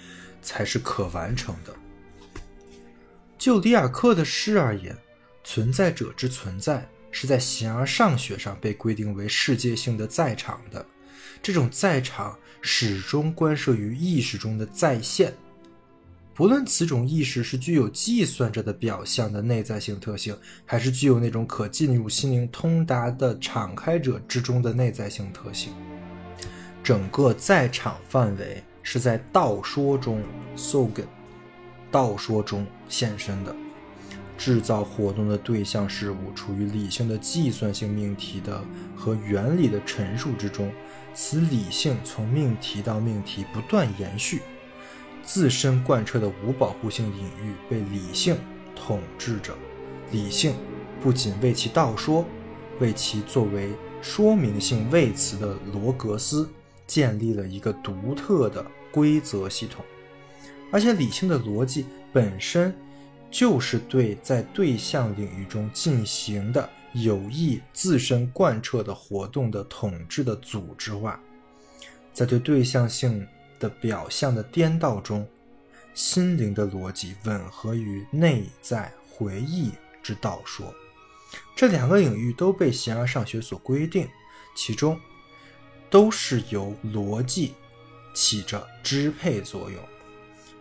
[0.43, 1.73] 才是可完成的。
[3.39, 4.99] 就里尔克的诗而言，
[5.45, 10.85] 存在者之存在是在形而上学上被规定为世界性的在场的，
[11.41, 15.33] 这种在场始终关涉于意识中的再现。
[16.35, 25.73] 不论此种意识是具有计算着的表象的内在性特性，还是具有那种可进入心灵通达的敞开者之中的内在性特性，
[26.83, 30.23] 整个在场范围是在道说中
[30.57, 31.05] （sogen）
[31.91, 33.55] 道说中现身的。
[34.39, 38.65] 制造活动的对象事物处于理性的计算性命题的
[38.97, 40.73] 和原理的陈述之中，
[41.15, 44.41] 此理性从命题到命题不断延续。
[45.25, 48.37] 自身贯彻的无保护性隐喻被理性
[48.75, 49.55] 统治着，
[50.11, 50.55] 理性
[51.01, 52.25] 不仅为其道说，
[52.81, 53.71] 为其作为
[54.03, 56.49] 说明性谓词的罗格斯
[56.87, 59.85] 建立了一个独特的规则系统，
[60.71, 62.75] 而且理性的逻辑本身
[63.31, 71.19] 就是对在对象领域中进行的有意自身贯彻的活动的统治的组织化，
[72.13, 73.27] 在对对象性。
[73.63, 75.25] 的表象的颠倒中，
[75.95, 79.71] 心灵的逻辑吻合于内在回忆
[80.03, 80.75] 之道说，
[81.55, 84.09] 这两个领域都被形而上学所规定，
[84.57, 84.99] 其中
[85.89, 87.55] 都是由逻辑
[88.13, 89.81] 起着支配作用。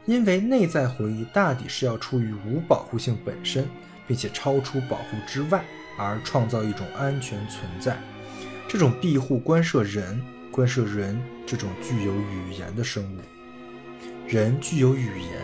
[0.06, 3.68] 因为内在回忆大抵是要出于无保护性本身，
[4.08, 5.66] 并且超出保护之外，
[5.98, 8.00] 而创造一种安全存在。
[8.68, 10.22] 这种庇护关涉人。
[10.52, 13.20] 关涉人这种具有语言的生物，
[14.28, 15.42] 人具有语言，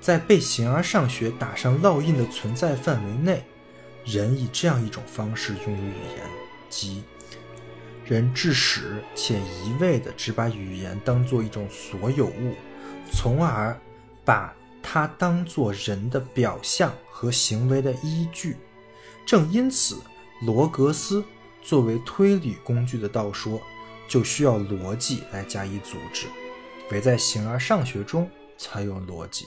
[0.00, 3.44] 在被形而上学打上烙印的存在范围内，
[4.04, 6.26] 人以这样一种方式拥有语言，
[6.68, 7.04] 即
[8.04, 12.54] 人至始且一味的只把语言当做一种所有物，
[13.12, 13.78] 从而
[14.24, 14.52] 把
[14.82, 18.56] 它当做人的表象和行为的依据。
[19.24, 19.98] 正因此，
[20.42, 21.22] 罗格斯
[21.62, 23.60] 作为推理工具的道说。
[24.08, 26.26] 就需要逻辑来加以组织，
[26.90, 29.46] 唯在形而上学中才有逻辑。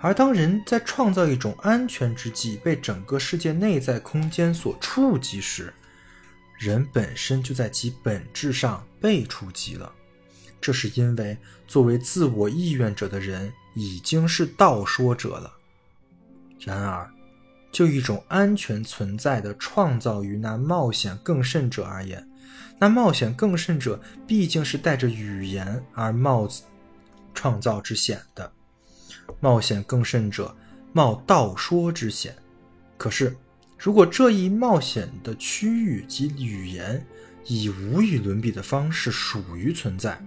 [0.00, 5.72] 而当人在创造一种安全之际，被整个世界内在空间所触及时，
[6.58, 9.92] 人本身就在其本质上被触及了。
[10.60, 11.38] 这是因为
[11.68, 15.52] 作为自我意愿者的人已经是道说者了。
[16.58, 17.08] 然而，
[17.70, 22.28] 就一种安全存在的创造于那冒险更甚者而言，
[22.82, 26.48] 那冒险更甚者毕竟是带着语言而冒
[27.32, 28.52] 创造之险的。
[29.38, 30.52] 冒险更甚者
[30.92, 32.34] 冒道说之险。
[32.98, 33.36] 可是，
[33.78, 37.06] 如果这一冒险的区域及语言
[37.46, 40.20] 以无与伦比的方式属于存在，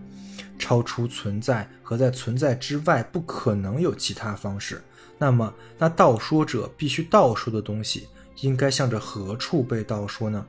[0.58, 4.82] 超出存在和在存在之外不可能有其他方式，
[5.18, 8.08] 那么那道说者必须道说的东西
[8.40, 10.46] 应该向着何处被道说呢？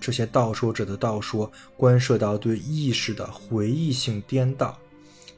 [0.00, 4.78] 这些道说者的道说关涉到对意识的回忆性颠倒，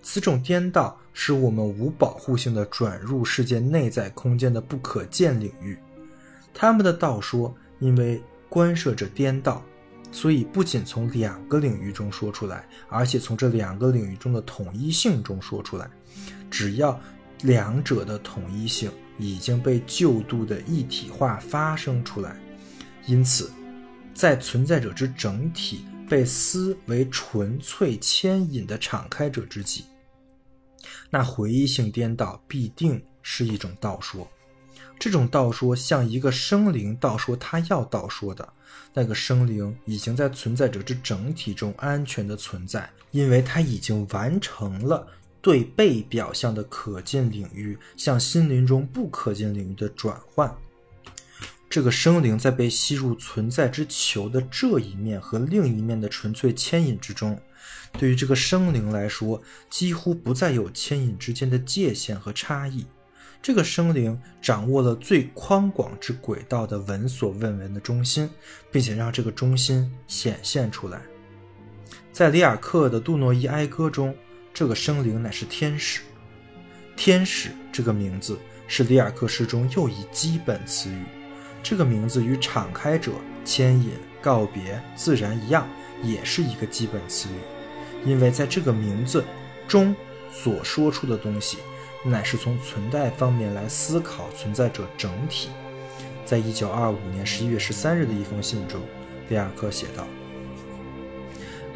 [0.03, 5.79] 此种颠倒使我们无保护性的转入世界内在空间的不可见领域。
[6.53, 9.63] 他们的道说，因为关涉着颠倒，
[10.11, 15.89] 所以不仅从两个领域中说出来，而且从这两个领域中的统一性中说出来。
[16.51, 17.01] 只要
[17.43, 22.37] 两者的统一性已经被旧度的一体化发生出来，
[23.07, 23.51] 因此，
[24.15, 29.85] 在存在者之整体被思为纯粹牵引的敞开者之际，
[31.09, 34.29] 那回忆性颠倒必定是一种道说。
[34.99, 38.47] 这种道说像一个生灵道说他要道说的
[38.93, 45.07] 那个生灵已经在存在者之整体中安全的存在，因为他已经完成了
[45.41, 50.55] 对被表象的可见领域向心灵中不可见领域的转换。
[51.71, 57.41] 这个生灵在被吸入存在之球的这一面和另一面的纯粹牵引之中，
[57.93, 59.41] 对于这个生灵来说，
[59.71, 62.85] 几乎不再有牵引之间的界限和差异。
[63.41, 68.29] 这个生灵掌握了最宽广之轨道的闻所未闻的中心，
[68.73, 71.01] 并且让这个中心显现出来。
[72.11, 74.13] 在里尔克的《杜诺伊哀歌》中，
[74.53, 76.01] 这个生灵乃是天使。
[76.97, 81.05] 天使这个名字是里尔克诗中又一基本词语。
[81.63, 83.13] 这个名字与敞开者、
[83.45, 85.67] 牵引、告别、自然一样，
[86.03, 89.25] 也是一个基本词语，因为在这个名字
[89.69, 89.95] 中
[90.31, 91.59] 所说出的东西。
[92.03, 95.51] 乃是从存在方面来思考存在者整体。
[96.25, 98.81] 在一九二五年十一月十三日的一封信中，
[99.29, 100.07] 里尔克写道：“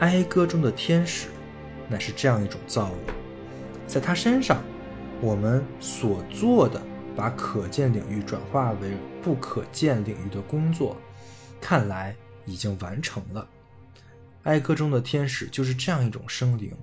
[0.00, 1.26] 哀歌中的天使，
[1.90, 2.96] 乃是这样一种造物，
[3.86, 4.62] 在他身上，
[5.20, 6.80] 我们所做的
[7.16, 10.96] 把可见领域转化为不可见领域的工作，
[11.60, 13.48] 看来已经完成了。
[14.42, 16.76] 哀歌中的天使就是这样一种生灵，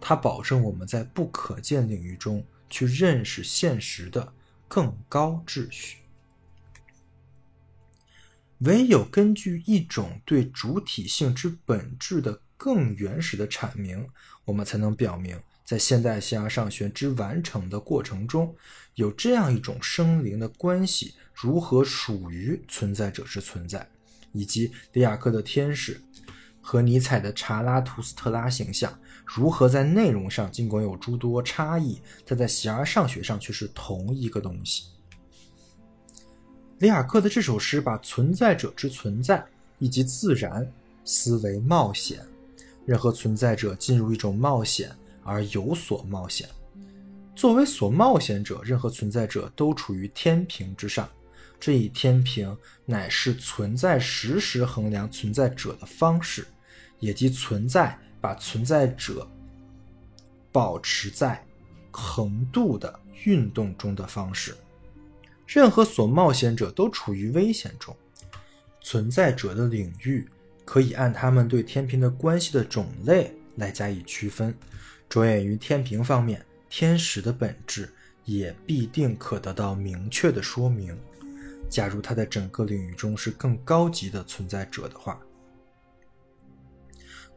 [0.00, 4.32] 它保证我们在不可见领域中。”去认识现实的
[4.68, 5.96] 更高秩序，
[8.58, 14.08] 唯有根据一种对主体性之本质的更原始的阐明，
[14.44, 18.54] 我们才能表明，在现代形而上学之完成的过程中，
[19.00, 23.88] 有这样一种生灵的关系如何属于存在者之存在，
[24.32, 26.00] 以及里亚克的天使。
[26.62, 34.84] 和尼采的查拉图斯特拉形象如何在内容上尽管有诸多差异，但在形而上学上却是同一个东西。
[36.78, 39.42] 里雅克的这首诗把存在者之存在
[39.78, 40.70] 以及自然
[41.02, 42.20] 思维冒险，
[42.84, 44.94] 任何存在者进入一种冒险
[45.24, 46.46] 而有所冒险。
[47.40, 51.08] 作为所冒险者，任何存在者都处于天平之上。
[51.58, 56.46] 这一天平乃是存在实时衡量存在者的方式，
[56.98, 59.26] 也即存在把存在者
[60.52, 61.42] 保持在
[61.90, 64.54] 横度的运动中的方式。
[65.46, 67.96] 任何所冒险者都处于危险中。
[68.82, 70.28] 存在者的领域
[70.66, 74.54] 可以按他们对天平的关系的种类来加以区分。
[75.08, 77.92] 着眼于天平方面，天使的本质
[78.24, 80.96] 也必定可得到明确的说明。
[81.68, 85.20] 假如他在整个领域中是更高级的存在者的话，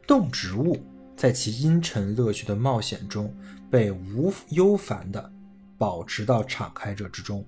[0.06, 0.80] 动植物
[1.16, 3.34] 在其阴沉乐趣的冒险中
[3.70, 5.32] 被无忧烦地
[5.76, 7.44] 保持到敞开者之中。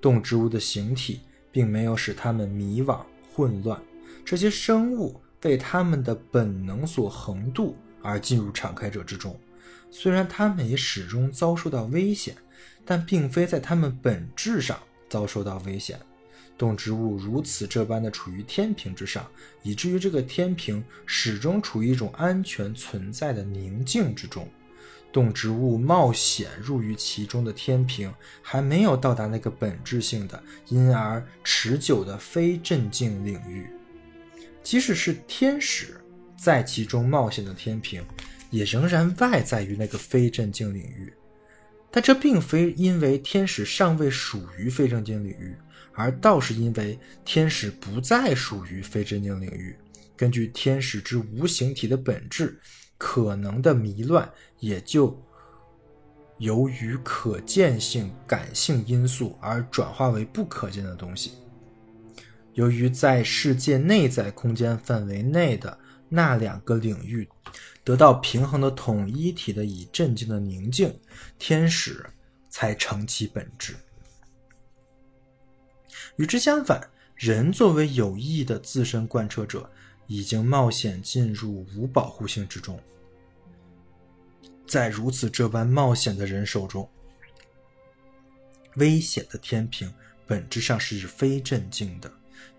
[0.00, 1.20] 动植物的形体
[1.50, 3.00] 并没有使它们迷惘
[3.32, 3.80] 混乱，
[4.24, 9.38] 这些生物为它们的本能所横渡而进入敞开者之中。
[9.98, 12.36] 虽然它们也始终遭受到危险，
[12.84, 14.78] 但并非在它们本质上
[15.08, 15.98] 遭受到危险。
[16.58, 19.26] 动植物如此这般的处于天平之上，
[19.62, 24.46] 以至于这个天平始终处于一种安全存在的宁静之中。
[25.10, 33.66] 动植物冒险入于其中的天平，还没有到达那个本质性的、因而持久的非镇静领域。
[34.62, 35.98] 即使是天使
[36.36, 38.04] 在其中冒险的天平，
[38.50, 41.12] 也仍然外在于那个非正经领域。
[41.90, 45.56] 但这并非因为天使尚未属于非正经领域，
[45.94, 49.74] 而倒是因为天使不再属于非正经领域。
[50.14, 52.58] 根据天使之无形体的本质，
[52.98, 55.18] 可能的迷乱也就
[56.38, 61.32] 由于可见性、感性因素而转化为不可见的东西。
[62.54, 65.78] 由于在世界内在空间范围内的
[66.10, 67.26] 那两个领域。
[67.86, 70.92] 得到平衡的统一体的以镇静的宁静，
[71.38, 72.04] 天使
[72.48, 73.76] 才成其本质。
[76.16, 79.70] 与之相反，人作为有意的自身贯彻者，
[80.08, 82.76] 已经冒险进入无保护性之中。
[84.66, 86.90] 在如此这般冒险的人手中，
[88.74, 89.94] 危险的天平
[90.26, 92.12] 本质上是非镇静的。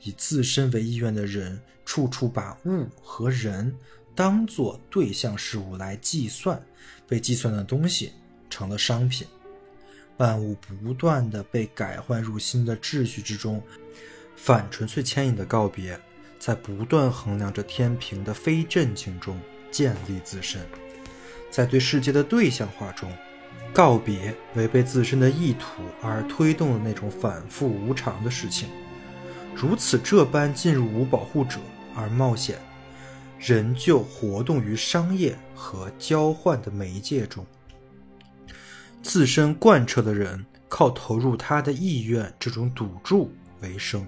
[0.03, 3.75] 以自身为意愿的人，处处把物和人。
[4.17, 6.59] 当做对象事物来计算，
[7.07, 8.13] 被计算的东西
[8.49, 9.27] 成了商品。
[10.17, 13.61] 万物不断的被改换入新的秩序之中，
[14.35, 15.99] 反纯粹牵引的告别，
[16.39, 19.39] 在不断衡量着天平的非震惊中
[19.69, 20.59] 建立自身。
[21.51, 23.15] 在对世界的对象化中，
[23.71, 28.67] 告别违背自身的意图而推动的那种反复无常的事情。
[29.53, 31.59] 如此这般进入无保护者
[31.95, 32.57] 而冒险。
[33.39, 37.45] 人就活动于商业和交换的媒介中。
[39.01, 43.31] 自身贯彻的人靠投入他的意愿这种赌注
[43.61, 44.05] 为生。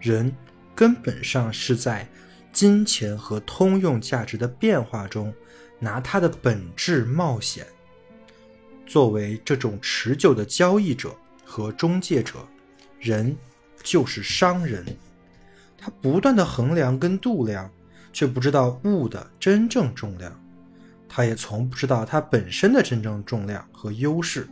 [0.00, 0.32] 人
[0.74, 2.08] 根本上是在
[2.52, 5.34] 金钱和通用价值的变化中
[5.78, 7.66] 拿他的本质冒险。
[8.86, 12.46] 作为这种持久的交易者和中介者，
[13.00, 13.36] 人
[13.82, 14.84] 就是商人。
[15.76, 17.70] 他不断的衡量跟度量。
[18.16, 20.32] 却不知道物的真正重量，
[21.06, 24.48] 他也从不知道它本身的真正重量和优势。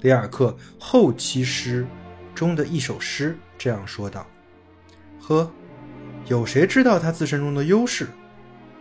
[0.00, 1.86] 里尔克后期诗
[2.34, 4.26] 中的一首诗这样说道
[5.22, 5.48] ：“呵，
[6.26, 8.08] 有谁知道他自身中的优势？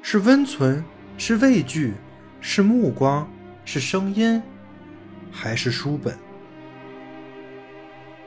[0.02, 0.84] 是温存，
[1.16, 1.94] 是畏惧，
[2.42, 3.30] 是目光，
[3.64, 4.42] 是声音，
[5.32, 6.18] 还是书本？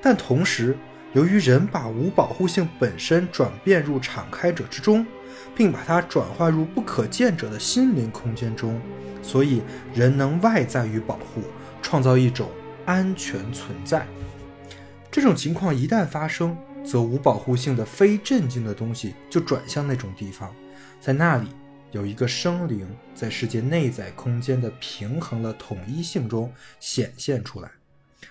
[0.01, 0.79] 但同时，
[1.13, 5.05] 由于人把无保护性本身转变入敞开者之中。”
[5.61, 8.81] 并把它转化入不可见者的心灵空间中，
[9.23, 9.61] 所以
[9.93, 11.43] 人能外在于保护，
[11.83, 12.49] 创造一种
[12.87, 14.07] 安全存在。
[15.11, 20.51] 这种情况一旦发生，则无保护性的非镇静的东西就转向那种地方，
[20.99, 21.49] 在那里
[21.91, 27.71] 有一个生灵在世界内在空间的平衡了统一性中显现出来。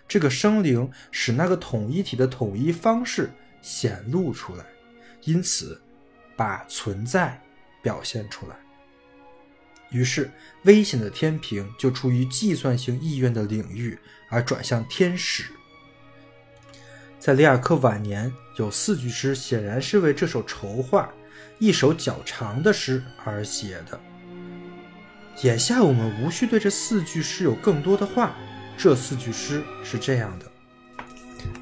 [0.07, 3.29] 这个生灵使那个统一体的统一方式
[3.61, 4.65] 显露出来，
[5.25, 5.79] 因此。
[6.39, 7.37] 把存在
[7.81, 8.55] 表现出来，
[9.89, 10.31] 于是
[10.63, 13.99] 危险的天平就出于计算性意愿的领域
[14.29, 15.43] 而转向天使。
[17.19, 21.11] 在里尔克晚年，有四句诗，显然是为这首筹划
[21.57, 23.99] 一首较长的诗而写的。
[25.43, 28.33] 眼下我们无需对这四句诗有更多的话。
[28.77, 30.49] 这四句诗是这样的：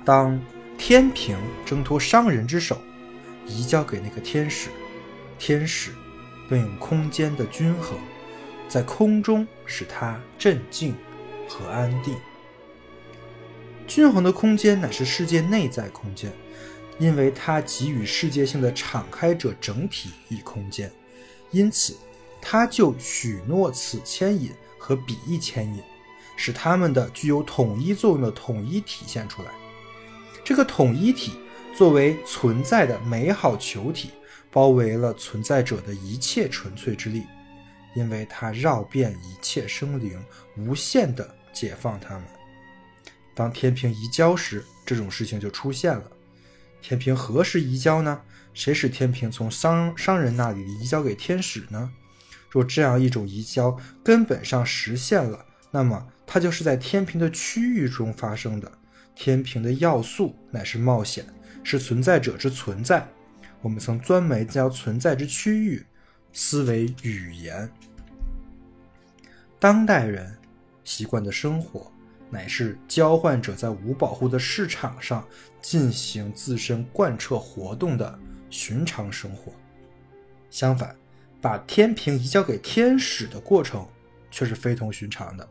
[0.05, 0.39] 当
[0.77, 1.35] 天平
[1.65, 2.79] 挣脱商人之手。
[3.47, 4.69] 移交给那个天使，
[5.39, 5.91] 天使
[6.49, 7.97] 便用空间的均衡，
[8.67, 10.93] 在空中使它镇静
[11.47, 12.15] 和安定。
[13.87, 16.31] 均衡的空间乃是世界内在空间，
[16.99, 20.91] 因为它给予世界性的敞开者整体一空间，
[21.51, 21.95] 因此
[22.41, 25.81] 它就许诺此牵引和彼一牵引，
[26.35, 29.51] 使它们的具有统一作用的统一体现出来。
[30.43, 31.31] 这个统一体。
[31.77, 34.09] 作为存在的美好球体，
[34.51, 37.21] 包围了存在者的一切纯粹之力，
[37.95, 40.19] 因为它绕遍一切生灵，
[40.57, 42.23] 无限的解放他们。
[43.35, 46.03] 当天平移交时，这种事情就出现了。
[46.81, 48.19] 天平何时移交呢？
[48.55, 51.91] 谁使天平从商商人那里移交给天使呢？
[52.49, 58.71] 若这样一种移交根本上实现了，那么它就是在天平的区域中发生的。
[59.13, 61.23] 天平的要素乃是冒险。
[61.69, 63.05] 是存在者之存在，
[63.61, 65.85] 我们曾专门将存在之区域
[66.31, 67.69] 思维语言。
[69.59, 70.33] 当代人
[70.85, 71.91] 习惯的生活，
[72.29, 75.27] 乃是交换者在无保护的市场上
[75.61, 78.17] 进行自身贯彻活动的
[78.49, 79.51] 寻常生活。
[80.49, 80.95] 相反，
[81.41, 83.85] 把天平移交给天使的过程
[84.31, 85.45] 却是非同寻常的。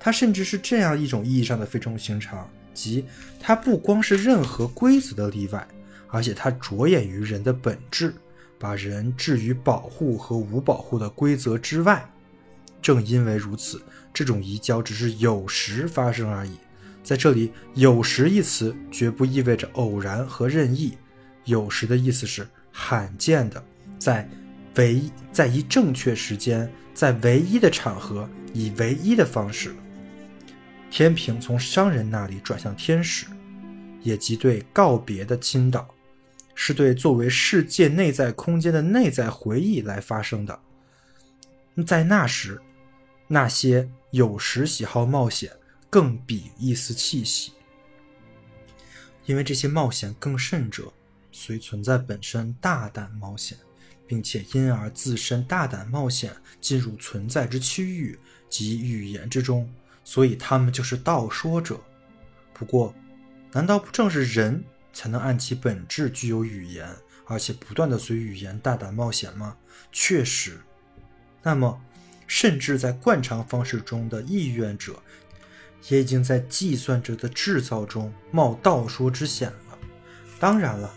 [0.00, 2.50] 它甚至是这样一种意义上的非同寻常。
[2.76, 3.04] 即
[3.40, 5.66] 它不光是任何规则的例外，
[6.08, 8.14] 而且它着眼于人的本质，
[8.58, 12.08] 把人置于保护和无保护的规则之外。
[12.80, 13.82] 正因为如此，
[14.14, 16.52] 这种移交只是有时发生而已。
[17.02, 20.96] 在这里，“有时”一词绝不意味着偶然和任意。
[21.44, 23.64] 有时的意思是罕见的，
[23.98, 24.28] 在
[24.74, 25.00] 唯
[25.32, 29.74] 在一正确时间，在唯一的场合，以唯一的方式。
[30.96, 33.26] 天平从商人那里转向天使，
[34.00, 35.86] 也即对告别的倾倒，
[36.54, 40.58] 是对作为世界内在空间的内在回忆来发生的。
[41.86, 42.58] 在那时，
[43.28, 45.52] 那些有时喜好冒险。
[45.90, 47.52] 更比一丝气息，
[49.26, 50.92] 因为这些冒险更甚者，
[51.30, 53.56] 虽存在本身大胆冒险，
[54.06, 58.18] 并且因而自身大胆冒险进入存在之区域
[58.48, 59.70] 及语言之中，
[60.06, 61.80] 所以他们就是道说者。
[62.54, 62.94] 不过，
[63.50, 66.88] 难道不正是人才能按其本质具有语言，
[67.26, 69.56] 而且不断的随语言大胆冒险吗？
[69.90, 70.58] 确实。
[71.42, 71.80] 那么，
[72.28, 74.94] 甚至在惯常方式中的意愿者。
[75.88, 79.78] 也已经在计算者的制造中冒道说之险了。
[80.40, 80.92] 当然了，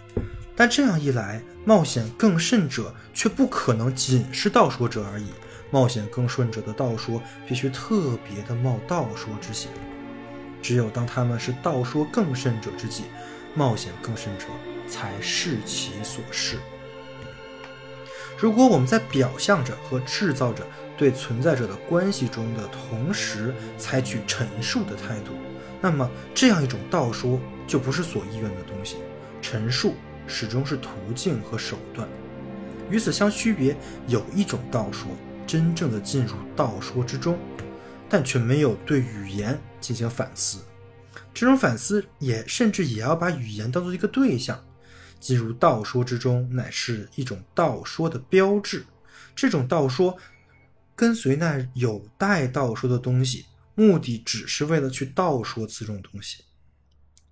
[0.56, 5.28] 但这样一来，冒险更甚者却不可能仅是道说者而已。
[5.72, 9.72] 冒险更顺者的道说必须特别的冒道说之险。
[10.62, 13.04] 只有当他们是道说更甚者之际，
[13.56, 14.46] 冒险更甚者
[14.88, 16.58] 才是其所是。
[18.38, 20.66] 如果我们在表象着和制造者。
[21.00, 25.32] 对存在者的关系中的同时采取陈述的态度，
[25.80, 28.98] 那么这样一种道说就不是所意愿的东西。
[29.42, 29.96] 陈述
[30.28, 32.06] 始终是途径和手段。
[32.90, 33.74] 与此相区别，
[34.08, 35.10] 有一种道说
[35.50, 37.36] 真正的进入道说之中，
[38.08, 40.60] 但却没有对语言进行反思。
[41.34, 44.64] 这种反思也甚至也要把语言当做一个对象。
[45.20, 48.86] 进入道说之中，乃是一种道说的标志。
[49.36, 50.16] 这种道说。
[50.96, 56.44] 跟随那有待道说的东西，目的只是为了去道说此种东西。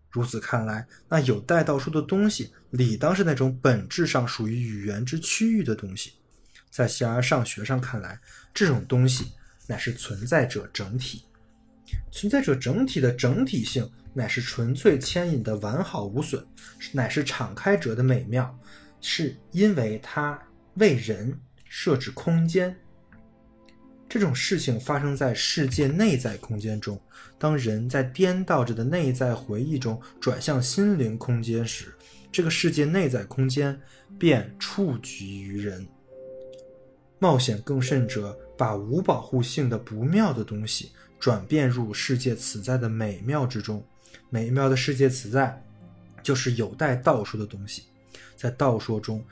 [0.09, 6.13] 如此看来，那有待道说的东西，理当是那种本质上属于语言之区域的东西。
[6.69, 8.19] 在形而上学上看来，
[8.53, 9.31] 这种东西
[9.67, 11.23] 乃是存在者整体。
[12.11, 16.45] 存在者整体的整体性，乃是纯粹牵引的完好无损，
[16.91, 18.57] 乃是敞开者的美妙，
[18.99, 20.37] 是因为它
[20.75, 22.75] 为人设置空间。
[24.09, 26.99] 这种事情发生在世界内在空间中。
[27.37, 31.93] 当人在颠倒着的内在回忆中转向心灵空间时，
[32.31, 33.79] 这个世界内在空间
[34.17, 35.87] 便触及于人。
[37.19, 43.83] 冒险更甚者，把无保护性的不妙的东西转变入世界此在的美妙之中。
[44.29, 45.63] 美妙的世界此在，
[46.21, 47.83] 就是有待道说的东西。
[48.35, 49.25] 在道说中，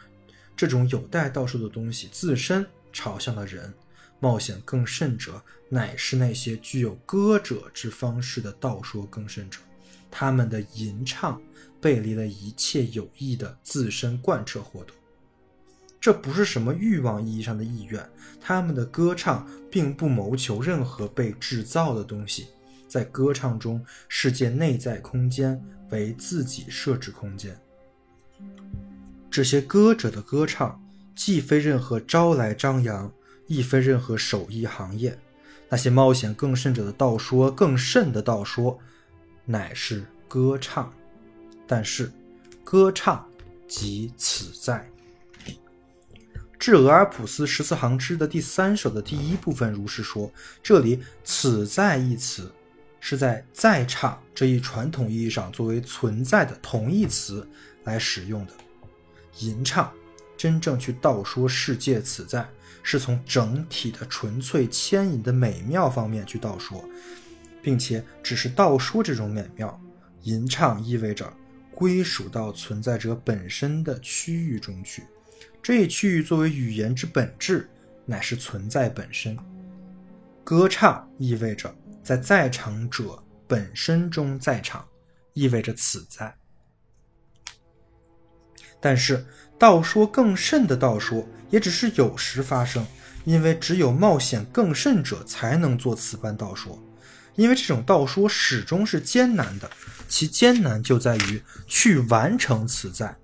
[0.56, 3.74] 这种有待道说的东西自身朝向了人。
[4.20, 5.40] 冒险更甚者，
[5.70, 9.60] 乃是那些具有歌者之方式的道说更甚者，
[10.10, 11.40] 他们的吟唱
[11.80, 14.96] 背离了一切有益的自身贯彻活动。
[16.06, 18.08] 这不是什么欲望意义上的意愿，
[18.40, 22.50] 他们的歌唱并不谋求任何被制造的东西，
[22.88, 25.60] 在歌唱中，世界内在空间
[25.90, 27.60] 为自己设置空间。
[29.32, 30.80] 这些歌者的歌唱，
[31.16, 33.12] 既非任何招来张扬。
[33.48, 35.18] 亦非任何手艺行业，
[35.70, 38.78] 那些冒险更甚者的道说，更甚的道说，
[39.44, 40.94] 乃是歌唱。
[41.66, 42.12] 但是，
[42.64, 43.28] 歌唱
[43.68, 44.88] 即此在。
[46.66, 50.32] 是俄尔普斯十四行之的第三首的第一部分如是说。
[50.64, 52.52] 这里“此在”一词，
[53.00, 57.48] 是在在场这一传统意义上作为存在的同义词
[57.84, 58.54] 来使用的。
[59.42, 59.92] 吟唱，
[60.36, 62.44] 真正去道说世界此在。
[62.82, 66.84] 是从整体的纯粹牵引的美妙方面去道说，
[67.62, 69.80] 并且只是道说这种美妙。
[70.24, 71.32] 吟唱意味着
[71.76, 75.04] 归属到存在者本身的区域中去，
[75.66, 77.68] 这一区域作为语言之本质，
[78.06, 79.36] 乃是存在本身。
[80.44, 81.74] 歌唱意味着
[82.04, 83.18] 在在场者
[83.48, 84.88] 本身中在场，
[85.34, 86.32] 意味着此在。
[88.80, 89.26] 但是
[89.58, 91.28] 道说更甚的道说。
[91.50, 92.86] 也只是有时发生，
[93.24, 96.80] 因为只有冒险更甚者才能做此般道说，
[97.36, 99.68] 因为这种道说始终是艰难的，
[100.08, 103.16] 其艰难就在于去完成此在，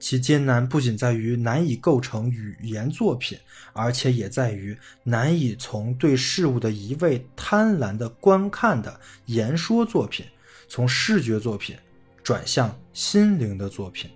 [0.00, 3.38] 其艰难不仅在于难以构成语言作品，
[3.72, 10.26] 而且也在于难以从对事物的一味贪婪的观看的言说作品，
[10.66, 11.76] 从视觉作品
[12.24, 14.10] 转向心灵的作品。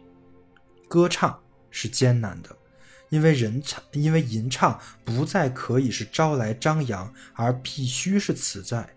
[0.89, 1.39] 歌唱
[1.71, 2.57] 是艰难的。
[3.11, 8.89] 因为人唱，因为吟唱不再可以是招来张扬，而必须是此在。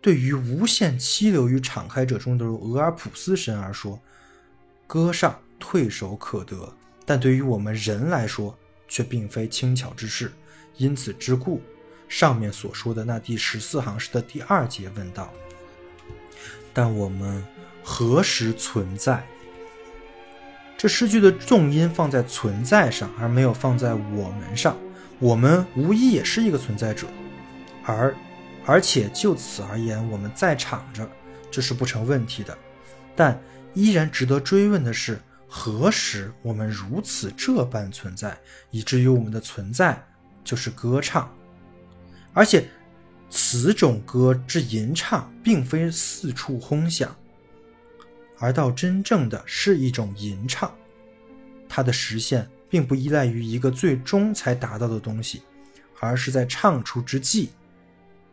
[0.00, 4.00] 对于无限期流于敞开者中的俄尔普斯神而说，
[4.88, 6.72] 歌上退守可得；
[7.04, 8.56] 但对于我们人来说，
[8.88, 10.32] 却并非轻巧之事。
[10.76, 11.62] 因此之故，
[12.08, 15.32] 上面所说的那第十四行诗的第二节问道
[16.74, 17.42] ：“但我们
[17.82, 19.26] 何时存在？”
[20.76, 24.76] 这诗句的重音放在“存在”上，而没有放在“我们”上。
[25.18, 27.06] 我们无疑也是一个存在者，
[27.82, 28.14] 而
[28.66, 31.08] 而且就此而言，我们在场着，
[31.50, 32.56] 这是不成问题的。
[33.16, 33.40] 但
[33.72, 35.18] 依然值得追问的是，
[35.58, 38.38] 何时我们如此这般存在，
[38.70, 40.00] 以至于我们的存在
[40.44, 41.34] 就是歌唱？
[42.34, 42.68] 而且，
[43.30, 47.16] 此种歌之吟唱，并非四处轰响。
[48.38, 50.70] 而到真正的是一种吟唱，
[51.66, 55.40] 它的实现并不依赖于一个最终才达到的东西，
[56.00, 57.48] 而是在唱出之际，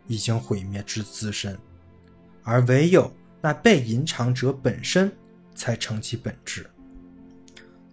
[0.07, 1.57] 已经毁灭之自身，
[2.43, 3.09] 而唯有
[3.41, 5.09] 那被吟唱者本身
[5.55, 6.69] 才成其本质。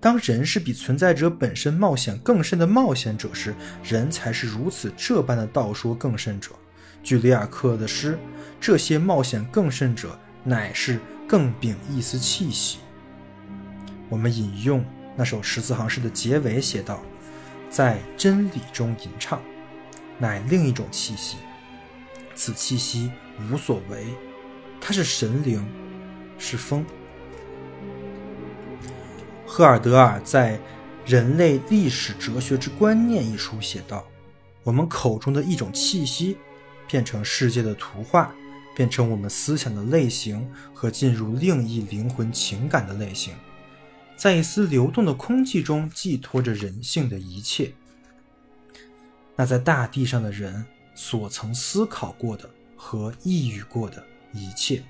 [0.00, 3.54] 当人是比存在者本身冒险更甚的冒险者时，
[3.84, 6.50] 人才是如此这般的道说更甚者。
[7.02, 8.18] 据里尔克的诗，
[8.60, 10.98] 这些冒险更甚者乃是。
[11.30, 12.78] 更秉一丝气息。
[14.08, 14.84] 我们引用
[15.16, 17.00] 那首十四行诗的结尾写道
[17.70, 19.40] ：“在真理中吟唱，
[20.18, 21.36] 乃另一种气息。
[22.34, 23.12] 此气息
[23.48, 24.06] 无所为，
[24.80, 25.64] 它是神灵，
[26.36, 26.84] 是风。”
[29.52, 30.56] 赫尔德尔在
[31.04, 34.06] 《人类历史哲学之观念》一书写道
[34.62, 36.36] ：“我们口中的一种气息，
[36.86, 38.32] 变成世界的图画。”
[38.76, 43.34] 变成我们思想的类型和进入另一灵魂情感的类型，
[44.16, 47.72] 在一丝流动的空气中寄托着人性的一切。
[49.34, 50.64] 那在大地上的人
[50.94, 54.02] 所曾思考过的和抑郁过的
[54.32, 54.82] 一切，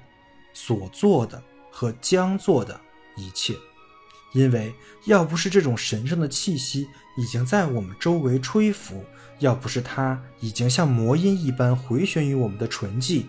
[0.52, 1.42] 所做的
[1.72, 2.78] 和将做的
[3.16, 3.56] 一切，
[4.32, 4.72] 因为
[5.06, 6.86] 要不是这种神圣的气息
[7.16, 9.04] 已经在我们周围吹拂，
[9.38, 13.26] 要不是它已经像魔音一般回旋于我们的唇际。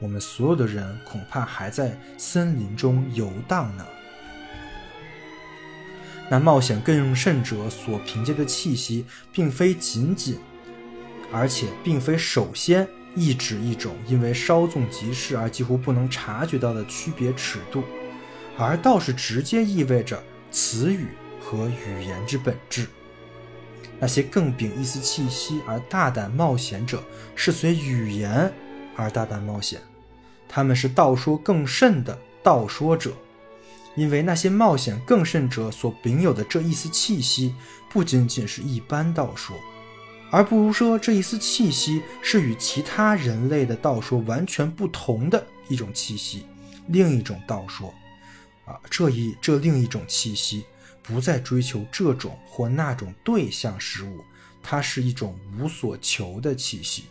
[0.00, 3.86] 我们所有的人恐怕还在森林中游荡呢。
[6.28, 10.38] 那冒险更甚者所凭借的气息，并非仅仅，
[11.30, 17.84] 而且并非首先意指一种因为稍纵即逝而几乎不能察觉到的区别尺度，
[18.58, 20.20] 而倒是直接意味着
[20.52, 21.08] 词语
[21.40, 22.86] 和语言之本质。
[23.98, 27.02] 那些更秉一丝气息而大胆冒险者，
[27.34, 28.52] 是随语言
[28.94, 29.80] 而大胆冒险。
[30.48, 33.12] 他们是道说更甚的道说者，
[33.94, 37.54] 因为那些冒险更甚者所秉有的这一丝气息，
[37.90, 39.56] 不仅仅是一般道说，
[40.30, 46.44] 而不如说这一丝气息是与其他人类的道说完全不同的一种气息，
[46.88, 47.94] 另一种道说。
[48.90, 50.64] 这一这另一种气息，
[51.02, 54.24] 不再追求这种或那种对象事物，
[54.62, 57.04] 它是一种无所求的气息。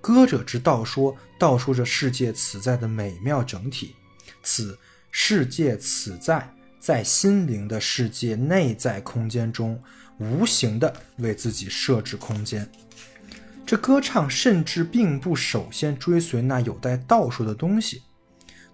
[0.00, 3.94] 歌者之道说，道说着世界此在的美妙整体。
[4.42, 4.78] 此
[5.10, 9.82] 世界此在，在心灵的世界内在空间中，
[10.18, 12.66] 无形的为自己设置空间。
[13.66, 18.02] 这歌唱甚至并不首先追随那有待道说的东西，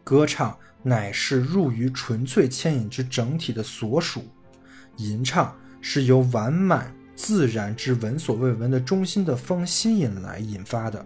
[0.04, 0.56] 歌唱
[0.86, 4.24] 乃是入于纯粹牵引之整体的所属。
[4.96, 6.94] 吟唱是由完满。
[7.18, 11.02] 自然之闻所未闻的中心的风吸引来引发的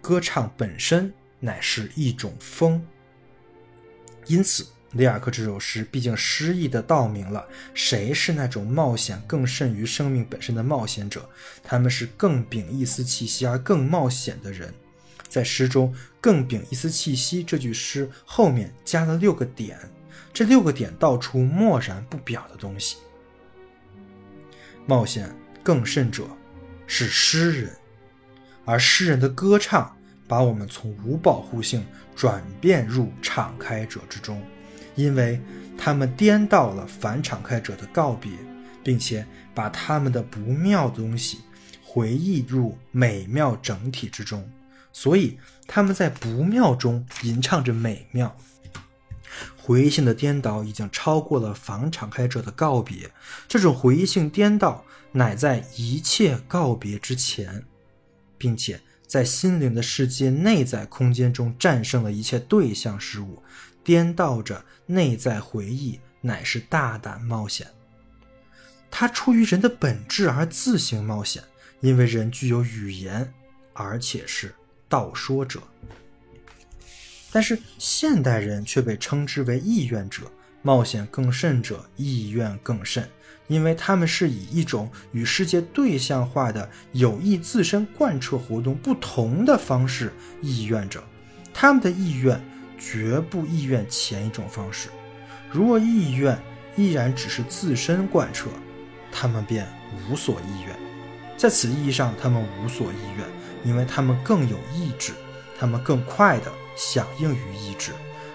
[0.00, 2.80] 歌唱本身乃是一种风，
[4.28, 7.44] 因此里尔克这首诗毕竟诗意的道明了
[7.74, 11.28] 谁是那种冒险更甚于生命本身的冒险者，
[11.64, 14.72] 他们是更秉一丝气息而更冒险的人。
[15.30, 19.78] 在诗中“更秉一丝气息”这句诗后面加了六个点，
[20.32, 22.96] 这六个点道出默然不表的东西。
[24.86, 26.26] 冒险更甚者，
[26.86, 27.76] 是诗人，
[28.64, 29.96] 而诗人的歌唱
[30.26, 31.86] 把我们从无保护性
[32.16, 34.42] 转变入敞开者之中，
[34.96, 35.40] 因为
[35.78, 38.32] 他们颠倒了反敞开者的告别，
[38.82, 39.24] 并且
[39.54, 41.38] 把他们的不妙东西
[41.84, 44.48] 回忆入美妙整体之中，
[44.92, 48.36] 所以他们在不妙中吟唱着美妙。
[49.62, 53.10] 回忆性的颠倒已经超过了房敞开者的告别，
[53.46, 57.64] 这种回忆性颠倒乃在一切告别之前，
[58.36, 63.42] 并且在心灵的世界内在空间中战胜了一切对象事物，
[63.84, 67.66] 颠倒着内在回忆乃是大胆冒险。
[68.90, 71.44] 它出于人的本质而自行冒险，
[71.80, 73.32] 因为人具有语言，
[73.72, 74.52] 而且是
[74.90, 75.62] 道说者。
[77.32, 80.22] 但是现代人却被称之为意愿者，
[80.60, 83.08] 冒险更甚者，意愿更甚，
[83.46, 90.12] 因为他们是以一种与世界对象化的有意自身贯彻活动不同的方式
[90.42, 91.02] 意愿者，
[91.54, 92.38] 他们的意愿
[92.78, 94.88] 绝不意愿前一种方式。
[95.52, 96.36] 如果意愿
[96.76, 98.50] 依然只是自身贯彻，
[99.12, 99.66] 他们便
[100.08, 100.76] 无所意愿。
[101.36, 103.26] 在此意义上，他们无所意愿，
[103.64, 105.12] 因为他们更有意志，
[105.58, 107.92] 他们更快的响应于意志，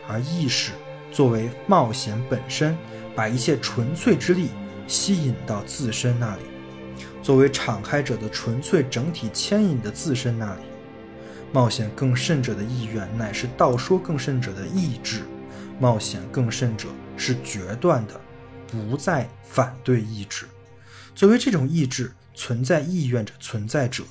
[0.07, 0.71] 而意识
[1.11, 2.77] 作为冒险本身，
[3.15, 4.49] 把一切纯粹之力
[4.87, 6.43] 吸引到自身那里，
[7.23, 10.61] 作为敞开者的纯粹整体牵引的自身那里。
[11.51, 15.21] 冒险更甚者的意愿，乃是道说更甚者的意志。
[15.79, 16.87] 冒险更甚者
[17.17, 18.19] 是决断的，
[18.71, 20.45] 不再反对意志。
[21.13, 24.03] 作为这种意志存在意愿着存在者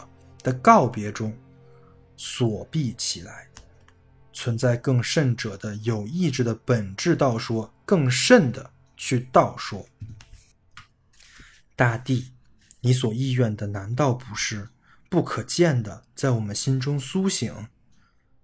[0.45, 1.37] 的告别中
[2.15, 3.49] 锁闭起来，
[4.33, 9.89] 存在更甚者的有意志的本质道说，更甚的去道说。
[11.75, 12.31] 大地，
[12.83, 14.69] 你所意愿的难道不是
[15.09, 17.67] 不可见的，在我们心中苏醒？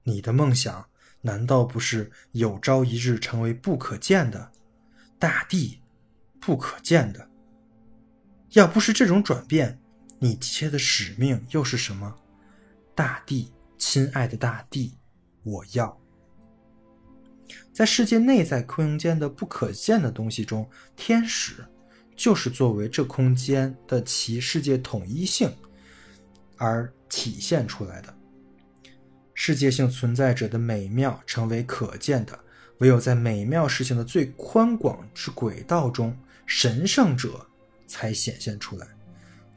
[0.02, 0.86] 你的梦想。
[1.22, 4.52] 难道不是有朝一日成为不可见的
[5.18, 5.82] 大地，
[6.40, 7.28] 不可见的？
[8.52, 9.79] 要不是这种转变，
[10.22, 12.14] 你急切的使命又是什么？
[12.94, 14.98] 大地，亲爱的大地，
[15.42, 15.98] 我要
[17.72, 21.64] 在世界内在空间的不可见的东西中，天使
[22.14, 25.50] 就是作为这空间的其世界统一性
[26.58, 28.14] 而体现出来的。
[29.32, 32.38] 世界性存在者的美妙成为可见的，
[32.80, 36.14] 唯有在美妙事情的最宽广之轨道中，
[36.44, 37.46] 神圣者
[37.86, 38.86] 才显现出来。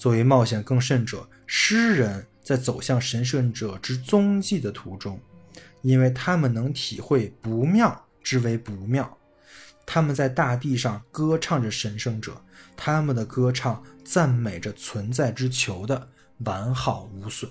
[0.04, 5.18] 作为冒险更甚者，诗人在走向神圣者之踪迹的途中，
[5.82, 9.18] 因为他们能体会不妙之为不妙，
[9.86, 12.36] 他们在大地上歌唱着神圣者，
[12.76, 16.10] 他们的歌唱赞美着存在之球的
[16.40, 17.50] 完好无损。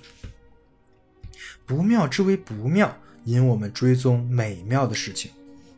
[1.65, 5.31] 不妙之为不妙，引我们追踪美妙的事情。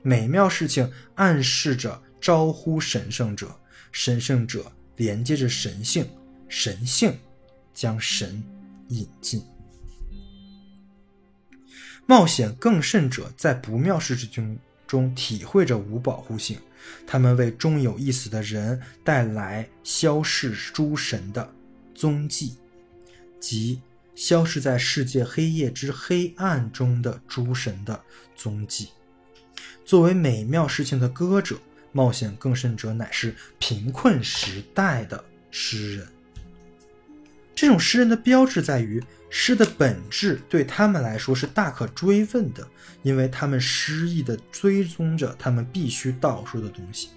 [0.03, 3.55] 美妙事情暗示着招呼神圣者，
[3.93, 6.05] 神圣者连接着神性，
[6.57, 7.19] 神性
[7.75, 8.41] 将神
[8.91, 9.43] 引进。
[12.07, 14.57] 冒险更甚者在不妙事情
[14.87, 16.57] 中体会着无保护性，
[17.05, 21.53] 他们为终有一死的人带来消逝诸神的
[21.93, 22.55] 踪迹，
[23.41, 23.81] 即。
[24.15, 28.01] 消失在世界黑夜之黑暗中的诸神的
[28.37, 28.91] 踪迹。
[29.85, 31.59] 作为美妙事情的歌者，
[31.91, 36.14] 冒险更甚者乃是贫困时代的诗人。
[37.55, 42.67] 这种诗人的标志在于，诗的本质对他们来说是大可追问的，
[43.03, 47.11] 因为他们诗意地追踪着他们必须道说的东西。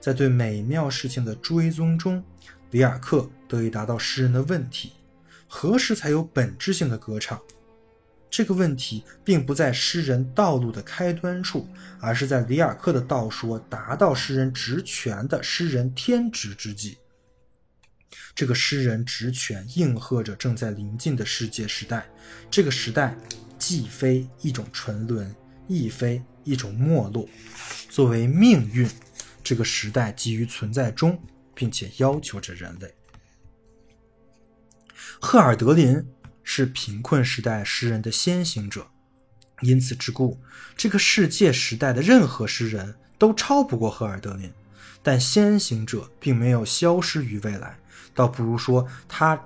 [0.00, 2.22] 在对美妙事情的追踪中，
[2.70, 4.92] 里尔克得以达到诗人的问题。
[5.46, 7.40] 何时才有本质性的歌唱？
[8.28, 11.68] 这个问题并不在诗人道路的开端处，
[12.00, 16.98] 而是在里尔克的道说达到诗人职权的诗人天职之际。
[18.36, 22.06] 这个诗人职权应和着正在临近的世界时代。
[22.50, 23.16] 这个时代
[23.58, 25.34] 既非一种沉沦，
[25.66, 27.26] 亦非一种没落。
[27.88, 28.86] 作为命运，
[29.42, 31.18] 这个时代基于存在中，
[31.54, 32.94] 并且要求着人类。
[35.18, 36.06] 赫尔德林
[36.44, 38.86] 是贫困时代诗人的先行者，
[39.62, 40.38] 因此之故，
[40.76, 44.52] 这个世界时代的任何诗人都超不过赫尔德林。
[45.02, 47.78] 但先行者并没有消失于未来，
[48.16, 49.40] 倒不如说他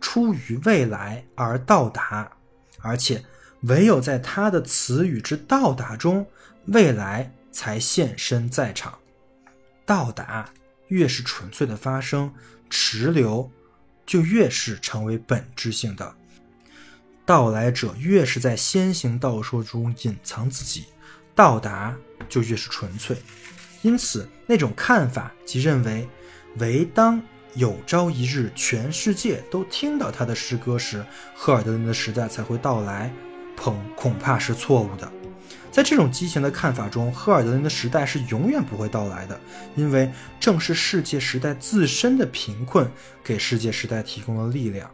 [0.00, 2.32] 出于未来而到达，
[2.80, 3.24] 而且
[3.60, 6.26] 唯有在他的词语之到达中，
[6.66, 8.98] 未来才现身在场。
[9.86, 10.48] 到达
[10.88, 12.34] 越是纯粹的发生，
[12.68, 13.48] 迟留。
[14.06, 16.14] 就越是成为本质性的
[17.24, 20.84] 到来者，越是在先行道说中隐藏自己，
[21.34, 21.96] 到达
[22.28, 23.16] 就越是纯粹。
[23.80, 26.06] 因此，那种看法即认为，
[26.58, 27.18] 唯当
[27.54, 31.04] 有朝一日全世界都听到他的诗歌时，
[31.34, 33.12] 赫尔德林的时代才会到来，
[33.56, 35.10] 恐恐怕是错误的。
[35.70, 39.38] 在这种畸形的看法中，赫尔德林的时代是永远不会到来的，
[39.76, 40.10] 因为
[40.40, 42.90] 正是世界时代自身的贫困
[43.22, 44.90] 给世界时代提供了力量。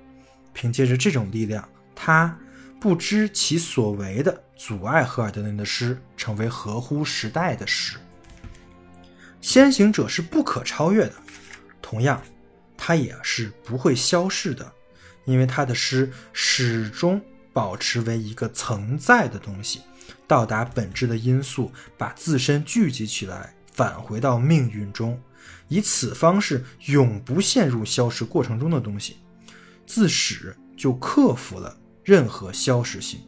[0.53, 2.37] 凭借着这种力量，他
[2.79, 7.97] 不知其所为的阻碍赫尔德林的诗成为合乎时代的诗。
[9.41, 11.15] 先行者是不可超越的。
[11.83, 12.23] 同样，
[12.83, 14.73] 它也是不会消逝的，
[15.27, 17.21] 因为它的诗始终
[17.53, 19.83] 保持为一个存在的东西，
[20.27, 25.21] 到达本质的因素，把自身聚集起来，返回到命运中，
[25.69, 29.19] 以此方式永不陷入消失过程中的东西，
[29.87, 33.21] 自始就克服了任何消失性。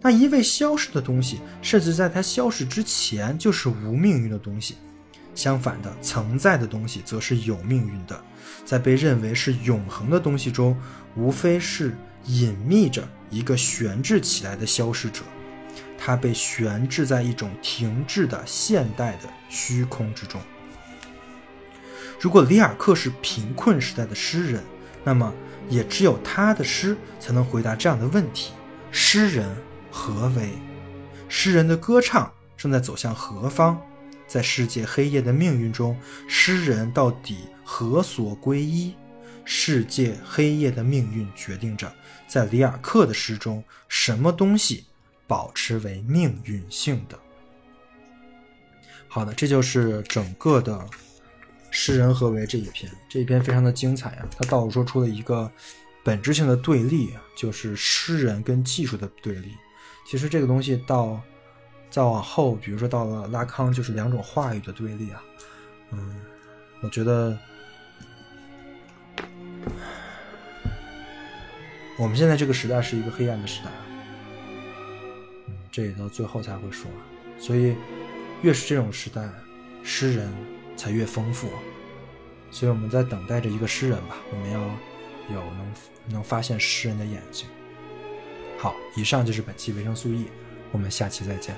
[0.00, 4.76] 那一味消失的东西，甚至在它消失之前就是无命运的东西。
[5.34, 8.24] 相反的，存在的东西则是有命运的，
[8.68, 10.76] 在被认为是永恒的东西中，
[11.16, 11.96] 无非是
[12.26, 15.22] 隐秘着一个悬置起来的消失者，
[15.96, 20.38] 它被悬置在一种停滞的现代的虚空之中。
[22.20, 24.62] 如果里尔克是贫困时代的诗人，
[25.02, 25.32] 那么
[25.70, 28.52] 也只有他的诗才能回答这样的问题：
[28.90, 29.48] 诗人
[29.90, 30.50] 何为？
[31.26, 33.80] 诗人的歌唱正在走向何方？
[34.28, 35.98] 在世界黑夜的命运中，
[36.28, 38.94] 诗人到底何所归依？
[39.46, 41.90] 世界黑夜的命运决定着，
[42.26, 44.84] 在里尔克的诗中，什么东西
[45.26, 47.18] 保持为命运性的？
[49.08, 50.74] 好的，这就是整个的
[51.70, 52.92] 《诗人何为》这一篇。
[53.08, 54.28] 这一篇非常的精彩啊！
[54.38, 55.50] 它倒说出了一个
[56.04, 59.54] 本质性的对立，就是诗人跟技术的对立。
[60.06, 61.18] 其实这个东西到。
[61.90, 65.22] 再往后，比如说到了拉康，就是两种话语的对立啊。
[65.90, 66.20] 嗯，
[66.82, 67.36] 我觉得
[71.98, 73.70] 我们现在这个时代是一个黑暗的时代。
[75.46, 76.90] 嗯，这也到最后才会说。
[77.38, 77.74] 所以，
[78.42, 79.28] 越是这种时代，
[79.82, 80.32] 诗人
[80.76, 81.48] 才越丰富。
[82.50, 84.60] 所以我们在等待着一个诗人吧，我们要
[85.34, 85.74] 有能
[86.06, 87.48] 能发现诗人的眼睛。
[88.58, 90.26] 好，以上就是本期维生素 E。
[90.72, 91.54] 我们下期再见。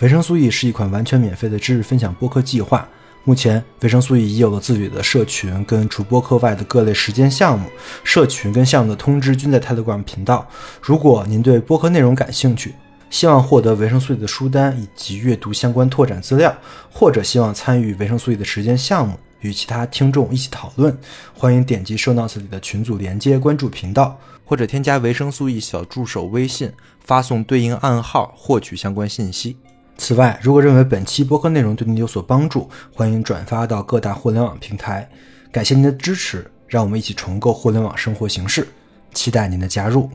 [0.00, 2.88] 维生素 E 是一款完全免费的知识分享播客计划。
[3.22, 7.68] 目前，维生素 E 已有了自己的社群，跟除播客外的各类实践项目。
[8.02, 10.48] 社群跟项目的通知均在 Telegram 频道。
[10.80, 12.74] 如果您对播客内容感兴趣，
[13.10, 16.52] 希望获得维生素 E 的书单以及阅读相关拓展资料，
[16.90, 19.16] 或者希望参与维生素 E 的实践项目。
[19.42, 20.96] 与其他听众一起讨论，
[21.34, 26.72] 欢迎点击 show notes 里的群组连接，关注频道，或者添加维生素 E 小助手微信，
[27.04, 29.56] 发送对应暗号获取相关信息。
[29.98, 35.08] 此外，如果认为本期播客内容对您有所帮助，欢迎转发到各大互联网平台。
[35.52, 38.66] 感谢您的支持，让我们一起重构互联网生活形式，
[39.12, 40.10] 期待您的加入。